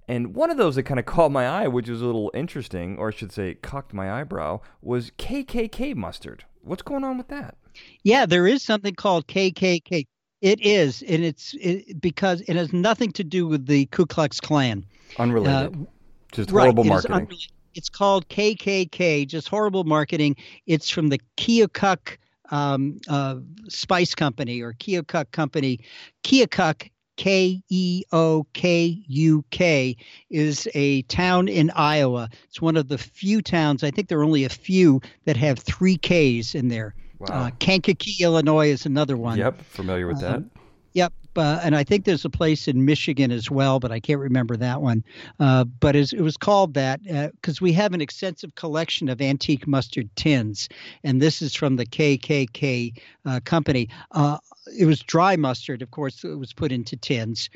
And 0.10 0.36
one 0.36 0.52
of 0.52 0.58
those 0.58 0.76
that 0.76 0.84
kind 0.84 1.00
of 1.00 1.06
caught 1.06 1.32
my 1.32 1.48
eye, 1.48 1.68
which 1.70 1.88
was 1.88 2.02
a 2.02 2.06
little 2.06 2.30
interesting, 2.34 2.98
or 2.98 3.08
I 3.08 3.12
should 3.12 3.32
say, 3.32 3.54
cocked 3.56 3.94
my 3.94 4.12
eyebrow, 4.20 4.60
was 4.82 5.12
KKK 5.18 5.96
mustard. 5.96 6.44
What's 6.62 6.82
going 6.82 7.06
on 7.06 7.18
with 7.18 7.30
that? 7.30 7.56
Yeah, 8.04 8.26
there 8.26 8.46
is 8.46 8.62
something 8.62 8.94
called 8.94 9.28
KKK. 9.28 10.06
It 10.42 10.60
is, 10.60 11.02
and 11.04 11.24
it's 11.24 11.56
it, 11.62 12.02
because 12.02 12.42
it 12.42 12.58
has 12.58 12.74
nothing 12.74 13.14
to 13.14 13.24
do 13.24 13.48
with 13.48 13.66
the 13.66 13.86
Ku 13.88 14.06
Klux 14.06 14.42
Klan. 14.42 14.86
Unrelated. 15.18 15.74
Uh, 15.74 15.86
Just 16.34 16.50
horrible 16.50 16.84
right, 16.84 17.10
marketing. 17.10 17.38
It's 17.76 17.90
called 17.90 18.28
KKK, 18.30 19.28
just 19.28 19.48
horrible 19.48 19.84
marketing. 19.84 20.36
It's 20.66 20.90
from 20.90 21.10
the 21.10 21.20
Keokuk 21.38 22.18
um, 22.52 23.00
uh, 23.08 23.38
Spice 23.68 24.16
Company 24.16 24.62
or 24.62 24.74
Keokuk 24.74 25.32
Company. 25.32 25.80
Keokuk, 26.24 26.90
K 27.16 27.62
E 27.70 28.04
O 28.12 28.46
K 28.54 29.04
U 29.08 29.46
K, 29.52 29.96
is 30.30 30.68
a 30.74 31.04
town 31.04 31.48
in 31.48 31.70
Iowa. 31.72 32.30
It's 32.46 32.62
one 32.62 32.78
of 32.78 32.88
the 32.88 32.98
few 32.98 33.42
towns, 33.42 33.84
I 33.84 33.92
think 33.92 34.08
there 34.08 34.20
are 34.20 34.24
only 34.24 34.46
a 34.46 34.50
few 34.50 35.02
that 35.26 35.38
have 35.38 35.60
three 35.60 35.98
Ks 35.98 36.56
in 36.56 36.70
there. 36.70 36.96
Wow. 37.20 37.28
Uh, 37.28 37.52
Kankakee, 37.60 38.24
Illinois 38.24 38.70
is 38.70 38.86
another 38.86 39.16
one. 39.16 39.38
Yep, 39.38 39.62
familiar 39.62 40.08
with 40.08 40.20
that. 40.22 40.44
Yep, 40.94 41.14
uh, 41.36 41.60
and 41.64 41.76
I 41.76 41.84
think 41.84 42.06
there's 42.06 42.26
a 42.26 42.30
place 42.30 42.68
in 42.68 42.86
Michigan 42.86 43.32
as 43.32 43.50
well, 43.50 43.80
but 43.80 43.92
I 43.92 44.00
can't 44.00 44.20
remember 44.20 44.56
that 44.58 44.82
one. 44.82 45.04
Uh, 45.40 45.64
but 45.64 45.96
it 45.96 46.14
was 46.22 46.38
called 46.38 46.76
that 46.76 47.02
because 47.04 47.58
uh, 47.62 47.64
we 47.64 47.74
have 47.74 47.94
an 47.94 48.02
extensive 48.02 48.54
collection 48.56 49.10
of 49.10 49.20
antique 49.20 49.66
mustard 49.68 50.10
tins, 50.16 50.70
and 51.04 51.20
this 51.20 51.42
is 51.42 51.56
from 51.56 51.78
the 51.78 51.86
KKK 51.86 52.96
uh, 53.26 53.40
company. 53.44 53.90
Uh, 54.12 54.38
it 54.78 54.86
was 54.86 55.00
dry 55.02 55.36
mustard, 55.36 55.82
of 55.82 55.90
course. 55.90 56.24
It 56.24 56.38
was 56.38 56.54
put 56.54 56.72
into 56.72 56.96
tins, 56.96 57.50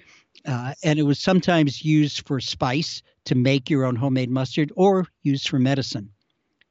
uh, 0.46 0.74
and 0.84 0.98
it 0.98 1.04
was 1.04 1.20
sometimes 1.20 1.86
used 1.86 2.28
for 2.28 2.40
spice 2.40 3.04
to 3.26 3.36
make 3.36 3.70
your 3.70 3.86
own 3.86 3.96
homemade 3.96 4.32
mustard, 4.32 4.72
or 4.76 5.06
used 5.22 5.48
for 5.48 5.60
medicine 5.60 6.10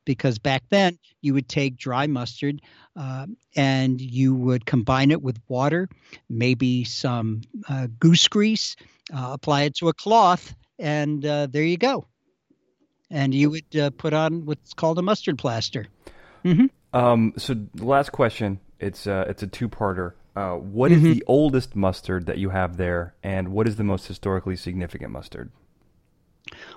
because 0.06 0.38
back 0.38 0.62
then 0.70 0.98
you 1.20 1.34
would 1.34 1.48
take 1.48 1.76
dry 1.76 2.06
mustard 2.06 2.62
uh, 2.96 3.26
and 3.54 4.00
you 4.00 4.34
would 4.34 4.64
combine 4.64 5.10
it 5.10 5.20
with 5.20 5.38
water, 5.48 5.90
maybe 6.30 6.84
some 6.84 7.42
uh, 7.68 7.88
goose 8.00 8.26
grease, 8.28 8.76
uh, 9.12 9.30
apply 9.32 9.62
it 9.64 9.74
to 9.76 9.88
a 9.88 9.92
cloth, 9.92 10.54
and 10.78 11.26
uh, 11.26 11.46
there 11.50 11.62
you 11.62 11.76
go. 11.76 12.06
And 13.10 13.34
you 13.34 13.50
would 13.50 13.76
uh, 13.76 13.90
put 13.90 14.14
on 14.14 14.46
what's 14.46 14.72
called 14.72 14.98
a 14.98 15.02
mustard 15.02 15.36
plaster. 15.36 15.86
Mm-hmm. 16.44 16.66
Um, 16.96 17.34
so, 17.36 17.54
last 17.74 18.10
question. 18.10 18.60
It's 18.80 19.06
uh, 19.06 19.26
it's 19.28 19.42
a 19.42 19.46
two-parter. 19.46 20.14
What 20.34 20.92
is 20.92 20.98
mm-hmm. 20.98 21.12
the 21.12 21.24
oldest 21.26 21.76
mustard 21.76 22.26
that 22.26 22.38
you 22.38 22.50
have 22.50 22.76
there, 22.76 23.14
and 23.22 23.48
what 23.48 23.68
is 23.68 23.76
the 23.76 23.84
most 23.84 24.06
historically 24.06 24.56
significant 24.56 25.12
mustard? 25.12 25.50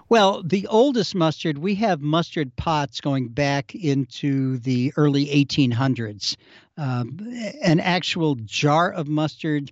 Well, 0.09 0.41
the 0.41 0.65
oldest 0.65 1.13
mustard, 1.13 1.59
we 1.59 1.75
have 1.75 2.01
mustard 2.01 2.55
pots 2.55 2.99
going 2.99 3.27
back 3.27 3.75
into 3.75 4.57
the 4.57 4.91
early 4.97 5.27
1800s. 5.27 6.35
Um, 6.77 7.19
an 7.61 7.79
actual 7.79 8.33
jar 8.43 8.91
of 8.91 9.07
mustard. 9.07 9.71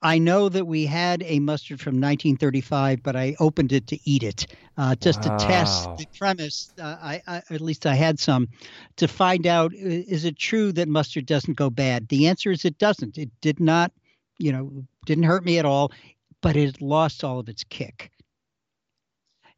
I 0.00 0.16
know 0.16 0.48
that 0.48 0.66
we 0.66 0.86
had 0.86 1.22
a 1.24 1.40
mustard 1.40 1.78
from 1.78 1.96
1935, 1.96 3.02
but 3.02 3.16
I 3.16 3.36
opened 3.38 3.72
it 3.72 3.86
to 3.88 3.98
eat 4.08 4.22
it 4.22 4.46
uh, 4.78 4.94
just 4.94 5.26
wow. 5.26 5.36
to 5.36 5.44
test 5.44 5.96
the 5.98 6.06
premise. 6.16 6.72
Uh, 6.80 6.96
I, 7.02 7.22
I, 7.26 7.42
at 7.50 7.60
least 7.60 7.84
I 7.84 7.96
had 7.96 8.18
some 8.18 8.48
to 8.96 9.06
find 9.06 9.46
out 9.46 9.74
is 9.74 10.24
it 10.24 10.38
true 10.38 10.72
that 10.72 10.88
mustard 10.88 11.26
doesn't 11.26 11.54
go 11.54 11.68
bad? 11.68 12.08
The 12.08 12.28
answer 12.28 12.50
is 12.50 12.64
it 12.64 12.78
doesn't. 12.78 13.18
It 13.18 13.30
did 13.42 13.60
not, 13.60 13.92
you 14.38 14.52
know, 14.52 14.84
didn't 15.04 15.24
hurt 15.24 15.44
me 15.44 15.58
at 15.58 15.66
all, 15.66 15.92
but 16.40 16.56
it 16.56 16.80
lost 16.80 17.24
all 17.24 17.40
of 17.40 17.48
its 17.50 17.64
kick 17.64 18.10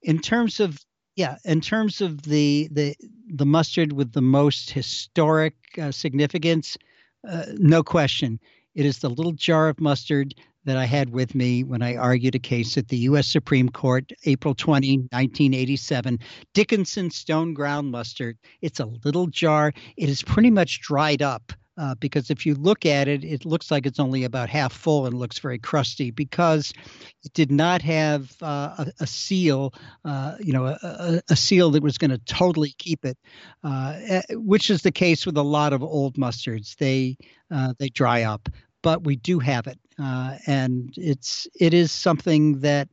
in 0.07 0.21
terms 0.21 0.61
of 0.61 0.79
yeah, 1.17 1.37
in 1.45 1.61
terms 1.61 2.01
of 2.01 2.23
the 2.23 2.69
the 2.71 2.95
the 3.29 3.47
mustard 3.47 3.93
with 3.93 4.13
the 4.13 4.23
most 4.23 4.71
historic 4.71 5.55
uh, 5.79 5.91
significance, 5.91 6.79
uh, 7.29 7.45
no 7.59 7.83
question, 7.83 8.39
it 8.75 8.87
is 8.87 8.99
the 8.99 9.11
little 9.11 9.33
jar 9.33 9.69
of 9.69 9.81
mustard 9.81 10.35
that 10.65 10.77
I 10.77 10.85
had 10.85 11.11
with 11.11 11.35
me 11.35 11.65
when 11.65 11.83
I 11.83 11.97
argued 11.97 12.35
a 12.35 12.41
case 12.41 12.77
at 12.77 12.89
the 12.89 12.97
U.S. 12.99 13.29
Supreme 13.29 13.69
Court, 13.69 14.11
April 14.25 14.55
20, 14.55 14.99
1987. 14.99 16.19
Dickinson 16.55 17.11
Stone 17.11 17.55
Ground 17.55 17.91
Mustard. 17.93 18.37
It's 18.63 18.81
a 18.81 18.87
little 19.05 19.29
jar. 19.29 19.73
It 19.97 20.09
is 20.09 20.23
pretty 20.23 20.51
much 20.51 20.81
dried 20.81 21.23
up 21.23 21.53
uh, 21.79 21.95
because 21.97 22.31
if 22.31 22.47
you 22.47 22.55
look 22.55 22.87
at 22.87 23.07
it, 23.09 23.23
it 23.23 23.45
looks 23.45 23.71
like 23.71 23.87
it's 23.87 24.01
only 24.01 24.25
about 24.25 24.49
half 24.49 24.73
full 24.73 25.07
and 25.07 25.19
looks 25.19 25.39
very 25.39 25.59
crusty 25.59 26.11
because 26.11 26.73
it 27.25 27.33
did 27.35 27.51
not 27.51 27.83
have 27.83 28.35
uh, 28.43 28.75
a, 28.79 28.93
a, 29.01 29.07
seal, 29.07 29.75
uh, 30.05 30.37
you 30.41 30.53
know, 30.53 30.67
a, 30.67 31.21
a, 31.29 31.37
seal 31.37 31.71
that 31.71 31.83
was 31.83 31.99
going 31.99 32.11
to 32.11 32.19
totally 32.19 32.75
keep 32.79 33.05
it, 33.05 33.19
uh, 33.63 33.95
eh, 33.99 34.23
which 34.31 34.71
is 34.71 34.83
the 34.83 34.93
case 34.93 35.27
with 35.27 35.37
a 35.37 35.43
lot 35.43 35.73
of 35.73 35.83
old 35.83 36.15
mustards. 36.15 36.77
They 36.77 37.17
uh, 37.51 37.75
they 37.79 37.91
dry 37.91 38.23
up, 38.23 38.49
but 38.83 39.05
we 39.05 39.17
do 39.17 39.39
have 39.39 39.67
it, 39.67 39.79
uh, 39.99 40.39
and 40.47 40.93
it's 40.97 41.47
it 41.61 41.75
is 41.75 41.93
something 41.93 42.61
that 42.61 42.89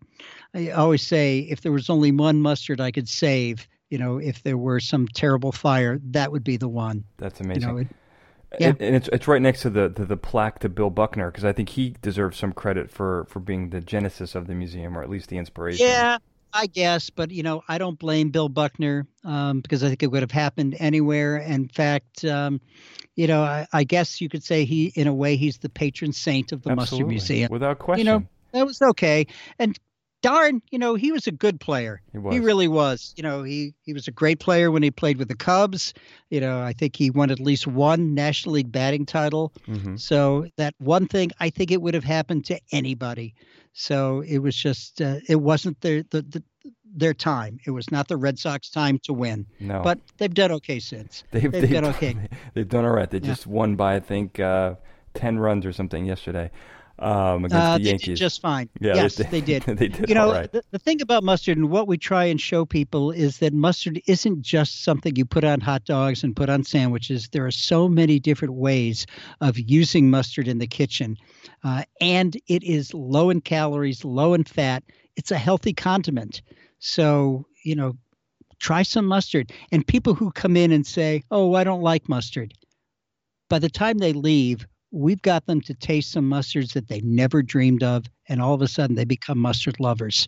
I 0.54 0.72
always 0.72 1.02
say 1.02 1.40
if 1.40 1.62
there 1.62 1.72
was 1.72 1.90
only 1.90 2.12
one 2.12 2.42
mustard 2.42 2.82
I 2.82 2.92
could 2.92 3.10
save. 3.10 3.68
You 3.90 4.00
know, 4.00 4.18
if 4.18 4.42
there 4.42 4.58
were 4.58 4.80
some 4.80 5.08
terrible 5.08 5.52
fire, 5.52 6.00
that 6.06 6.32
would 6.32 6.44
be 6.44 6.58
the 6.58 6.68
one. 6.68 7.04
That's 7.18 7.40
amazing. 7.42 7.62
You 7.62 7.68
know, 7.68 7.78
it, 7.78 7.88
yeah. 8.60 8.74
and 8.80 8.96
it's 8.96 9.10
it's 9.12 9.28
right 9.28 9.42
next 9.42 9.62
to 9.62 9.70
the 9.70 9.90
the, 9.90 10.06
the 10.06 10.18
plaque 10.18 10.60
to 10.60 10.70
Bill 10.70 10.90
Buckner 10.90 11.32
because 11.32 11.46
I 11.46 11.54
think 11.54 11.70
he 11.70 11.96
deserves 12.02 12.38
some 12.38 12.54
credit 12.54 12.92
for 12.92 13.26
for 13.30 13.40
being 13.40 13.70
the 13.70 13.82
genesis 13.82 14.36
of 14.36 14.48
the 14.48 14.56
museum 14.56 14.98
or 14.98 15.04
at 15.04 15.10
least 15.10 15.30
the 15.30 15.38
inspiration. 15.38 15.86
Yeah, 15.86 16.18
I 16.54 16.68
guess, 16.68 17.10
but 17.10 17.32
you 17.32 17.44
know, 17.44 17.64
I 17.68 17.78
don't 17.78 17.98
blame 17.98 18.30
Bill 18.30 18.50
Buckner 18.50 19.08
um, 19.24 19.62
because 19.62 19.84
I 19.84 19.90
think 19.90 20.04
it 20.04 20.08
would 20.12 20.22
have 20.22 20.32
happened 20.32 20.76
anywhere. 20.80 21.38
In 21.38 21.68
fact, 21.68 22.24
um, 22.26 22.62
you 23.16 23.28
know, 23.28 23.42
I, 23.42 23.68
I, 23.74 23.84
guess 23.84 24.22
you 24.22 24.30
could 24.30 24.44
say 24.44 24.66
he, 24.66 24.88
in 24.96 25.08
a 25.08 25.14
way, 25.14 25.36
he's 25.36 25.58
the 25.58 25.70
patron 25.70 26.14
saint 26.14 26.52
of 26.52 26.62
the 26.62 26.72
Absolutely. 26.72 26.76
Mustard 26.76 27.08
Museum, 27.08 27.52
without 27.52 27.80
question. 27.80 28.06
You 28.06 28.12
know, 28.12 28.26
that 28.54 28.66
was 28.66 28.82
okay. 28.82 29.28
And 29.58 29.80
darn, 30.24 30.62
you 30.72 30.80
know, 30.80 30.96
he 30.96 31.12
was 31.12 31.28
a 31.28 31.32
good 31.32 31.60
player. 31.60 32.02
He, 32.12 32.20
he 32.32 32.40
really 32.40 32.68
was. 32.68 33.14
You 33.16 33.22
know, 33.22 33.44
he 33.44 33.76
he 33.84 33.94
was 33.94 34.08
a 34.08 34.12
great 34.12 34.40
player 34.40 34.72
when 34.72 34.82
he 34.82 34.90
played 34.90 35.18
with 35.18 35.28
the 35.28 35.36
Cubs. 35.36 35.94
You 36.32 36.40
know, 36.40 36.62
I 36.62 36.74
think 36.74 36.96
he 36.96 37.12
won 37.12 37.30
at 37.30 37.40
least 37.40 37.68
one 37.68 38.16
National 38.16 38.56
League 38.56 38.72
batting 38.72 39.06
title. 39.06 39.54
Mm-hmm. 39.68 39.98
So 39.98 40.48
that 40.58 40.74
one 40.80 41.08
thing, 41.08 41.30
I 41.40 41.52
think 41.52 41.70
it 41.70 41.82
would 41.82 41.94
have 41.94 42.04
happened 42.04 42.46
to 42.46 42.60
anybody. 42.72 43.36
So 43.74 44.22
it 44.22 44.40
was 44.40 44.56
just, 44.56 45.02
uh, 45.02 45.20
it 45.28 45.42
wasn't 45.42 45.80
their 45.82 46.04
the, 46.10 46.24
the 46.24 46.44
their 46.96 47.14
time. 47.14 47.60
It 47.66 47.72
was 47.72 47.92
not 47.92 48.08
the 48.08 48.18
Red 48.18 48.40
Sox 48.40 48.70
time 48.70 49.00
to 49.04 49.14
win. 49.14 49.46
No. 49.60 49.82
But 49.84 50.00
they've 50.18 50.34
done 50.34 50.52
okay 50.54 50.80
since. 50.80 51.24
They've, 51.32 51.52
they've, 51.52 51.62
they've 51.62 51.72
done 51.72 51.86
okay. 51.86 52.16
They've 52.54 52.70
done 52.70 52.86
all 52.86 52.92
right. 52.92 53.10
They 53.10 53.18
yeah. 53.18 53.28
just 53.28 53.46
won 53.46 53.76
by 53.76 53.96
I 53.96 54.00
think 54.00 54.40
uh, 54.40 54.76
ten 55.14 55.38
runs 55.38 55.66
or 55.66 55.74
something 55.74 56.06
yesterday 56.06 56.50
um, 57.00 57.46
against 57.46 57.56
uh, 57.56 57.78
the 57.78 57.84
Yankees. 57.84 58.20
just 58.20 58.42
fine. 58.42 58.70
Yeah, 58.80 58.96
yes, 58.96 59.16
they, 59.16 59.24
they 59.26 59.42
did. 59.42 59.64
they 59.68 59.88
did. 59.88 60.08
You 60.08 60.16
know, 60.16 60.32
right. 60.32 60.52
the, 60.52 60.64
the 60.72 60.80
thing 60.80 61.02
about 61.02 61.24
mustard 61.24 61.58
and 61.58 61.70
what 61.70 61.88
we 61.88 61.98
try 61.98 62.26
and 62.26 62.40
show 62.40 62.66
people 62.66 63.12
is 63.12 63.40
that 63.40 63.54
mustard 63.54 64.02
isn't 64.08 64.42
just 64.42 64.84
something 64.84 65.16
you 65.16 65.26
put 65.26 65.44
on 65.44 65.60
hot 65.60 65.86
dogs 65.86 66.24
and 66.24 66.36
put 66.36 66.50
on 66.50 66.64
sandwiches. 66.64 67.30
There 67.30 67.46
are 67.46 67.52
so 67.52 67.90
many 67.90 68.20
different 68.20 68.54
ways 68.54 69.06
of 69.42 69.60
using 69.60 70.10
mustard 70.10 70.48
in 70.48 70.60
the 70.60 70.68
kitchen, 70.68 71.18
uh, 71.64 71.84
and 72.00 72.36
it 72.48 72.64
is 72.64 72.94
low 72.94 73.30
in 73.30 73.42
calories, 73.42 74.06
low 74.06 74.34
in 74.34 74.44
fat. 74.44 74.84
It's 75.16 75.32
a 75.32 75.38
healthy 75.38 75.74
condiment. 75.74 76.42
So 76.80 77.46
you 77.64 77.76
know, 77.76 77.98
try 78.60 78.84
some 78.84 79.06
mustard. 79.06 79.52
And 79.72 79.86
people 79.86 80.14
who 80.14 80.32
come 80.32 80.56
in 80.56 80.72
and 80.72 80.86
say, 80.86 81.24
"Oh, 81.32 81.56
I 81.56 81.64
don't 81.64 81.82
like 81.82 82.08
mustard," 82.08 82.54
by 83.50 83.60
the 83.60 83.70
time 83.70 83.98
they 83.98 84.14
leave, 84.14 84.68
we've 84.94 85.22
got 85.24 85.46
them 85.48 85.60
to 85.60 85.74
taste 85.74 86.12
some 86.12 86.30
mustards 86.30 86.74
that 86.74 86.88
they 86.88 87.02
never 87.02 87.42
dreamed 87.42 87.84
of, 87.84 88.06
and 88.30 88.42
all 88.42 88.54
of 88.54 88.62
a 88.62 88.68
sudden 88.68 88.96
they 88.96 89.06
become 89.06 89.40
mustard 89.40 89.80
lovers. 89.80 90.28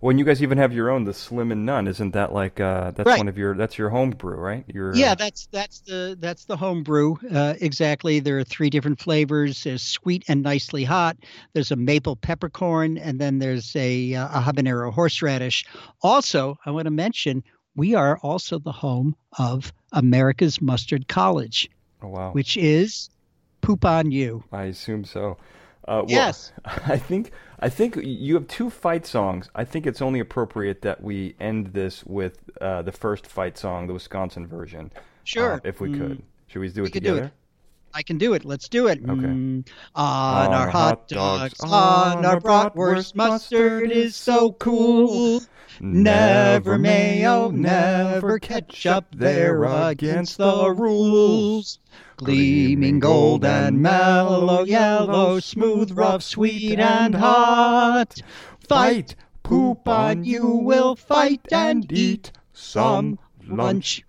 When 0.00 0.18
you 0.18 0.26
guys 0.26 0.42
even 0.42 0.58
have 0.58 0.74
your 0.74 0.90
own, 0.90 1.04
the 1.04 1.14
Slim 1.14 1.50
and 1.50 1.64
None, 1.64 1.88
isn't 1.88 2.10
that 2.12 2.34
like 2.34 2.60
uh, 2.60 2.90
that's 2.90 3.06
Right. 3.06 3.18
one 3.18 3.28
of 3.28 3.38
your 3.38 3.56
that's 3.56 3.78
your 3.78 3.88
home 3.88 4.10
brew, 4.10 4.36
right? 4.36 4.62
Your 4.68 4.94
Yeah, 4.94 5.14
that's 5.14 5.48
that's 5.50 5.80
the 5.80 6.16
that's 6.20 6.44
the 6.44 6.56
home 6.56 6.82
brew. 6.82 7.18
Uh, 7.32 7.54
exactly. 7.62 8.20
There 8.20 8.38
are 8.38 8.44
three 8.44 8.68
different 8.68 9.00
flavors. 9.00 9.64
There's 9.64 9.82
sweet 9.82 10.22
and 10.28 10.42
nicely 10.42 10.84
hot. 10.84 11.16
There's 11.54 11.70
a 11.70 11.76
maple 11.76 12.14
peppercorn, 12.14 12.98
and 12.98 13.18
then 13.18 13.38
there's 13.38 13.74
a, 13.74 14.14
uh, 14.14 14.38
a 14.38 14.42
habanero 14.42 14.92
horseradish. 14.92 15.64
Also, 16.02 16.58
I 16.66 16.70
want 16.72 16.84
to 16.84 16.90
mention 16.90 17.42
we 17.74 17.94
are 17.94 18.18
also 18.22 18.58
the 18.58 18.72
home 18.72 19.16
of 19.38 19.72
America's 19.92 20.60
Mustard 20.60 21.08
College, 21.08 21.70
oh 22.02 22.08
wow. 22.08 22.32
which 22.32 22.58
is 22.58 23.08
Poupon 23.66 24.12
U. 24.12 24.44
I 24.52 24.64
assume 24.64 25.04
so. 25.04 25.36
Uh, 25.88 26.02
well, 26.02 26.06
Yes. 26.08 26.52
I 26.64 26.96
think 26.98 27.30
I 27.60 27.68
think 27.68 27.96
you 27.96 28.34
have 28.34 28.48
two 28.48 28.70
fight 28.70 29.06
songs. 29.06 29.48
I 29.54 29.64
think 29.64 29.86
it's 29.86 30.02
only 30.02 30.20
appropriate 30.20 30.82
that 30.82 31.02
we 31.02 31.34
end 31.40 31.68
this 31.68 32.04
with 32.04 32.38
uh, 32.60 32.82
the 32.82 32.92
first 32.92 33.26
fight 33.26 33.56
song, 33.56 33.86
the 33.86 33.92
Wisconsin 33.94 34.46
version. 34.46 34.90
Sure. 35.24 35.54
uh, 35.54 35.60
if 35.64 35.80
we 35.80 35.88
Mm, 35.90 35.98
could. 35.98 36.22
Should 36.48 36.60
we 36.60 36.68
do 36.68 36.84
it 36.84 36.92
could 36.92 37.02
do 37.02 37.16
it. 37.16 37.32
Together? 37.96 38.00
I 38.00 38.02
can 38.02 38.18
do 38.18 38.34
it. 38.34 38.44
Let's 38.44 38.68
do 38.68 38.88
it. 38.88 38.98
Okay. 38.98 39.10
Mm, 39.10 39.66
on 39.94 40.52
our 40.52 40.68
hot 40.68 41.08
dogs, 41.08 41.60
on 41.60 42.24
our 42.24 42.40
bratwurst, 42.40 43.14
mustard 43.14 43.90
is 43.90 44.14
so 44.14 44.52
cool. 44.52 45.42
Never 45.80 46.78
mayo, 46.78 47.50
never 47.50 48.38
ketchup, 48.38 49.06
they're 49.14 49.64
against 49.64 50.38
the 50.38 50.70
rules. 50.70 51.78
Gleaming 52.16 52.98
gold 52.98 53.44
and 53.44 53.82
mellow 53.82 54.64
yellow, 54.64 55.38
smooth, 55.40 55.92
rough, 55.92 56.22
sweet, 56.22 56.78
and 56.78 57.14
hot. 57.14 58.14
Fight, 58.68 59.16
Poupon 59.44 60.24
U, 60.24 60.46
will 60.46 60.96
fight 60.96 61.42
and 61.52 61.90
eat 61.92 62.32
some 62.52 63.18
lunch. 63.46 64.02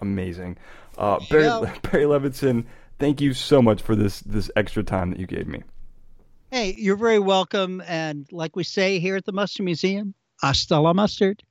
Amazing. 0.00 0.56
Uh, 0.98 1.20
Barry. 1.30 1.44
Barry 1.82 2.04
Levenson, 2.04 2.64
thank 2.98 3.20
you 3.20 3.32
so 3.32 3.62
much 3.62 3.82
for 3.82 3.96
this 3.96 4.20
this 4.20 4.50
extra 4.56 4.82
time 4.82 5.10
that 5.10 5.18
you 5.18 5.26
gave 5.26 5.46
me. 5.46 5.62
Hey, 6.50 6.74
you're 6.78 6.96
very 6.96 7.18
welcome. 7.18 7.82
And 7.86 8.26
like 8.32 8.56
we 8.56 8.64
say 8.64 8.98
here 8.98 9.16
at 9.16 9.24
the 9.26 9.32
Mustard 9.32 9.64
Museum, 9.64 10.14
hasta 10.40 10.78
la 10.78 10.92
mustard. 10.92 11.42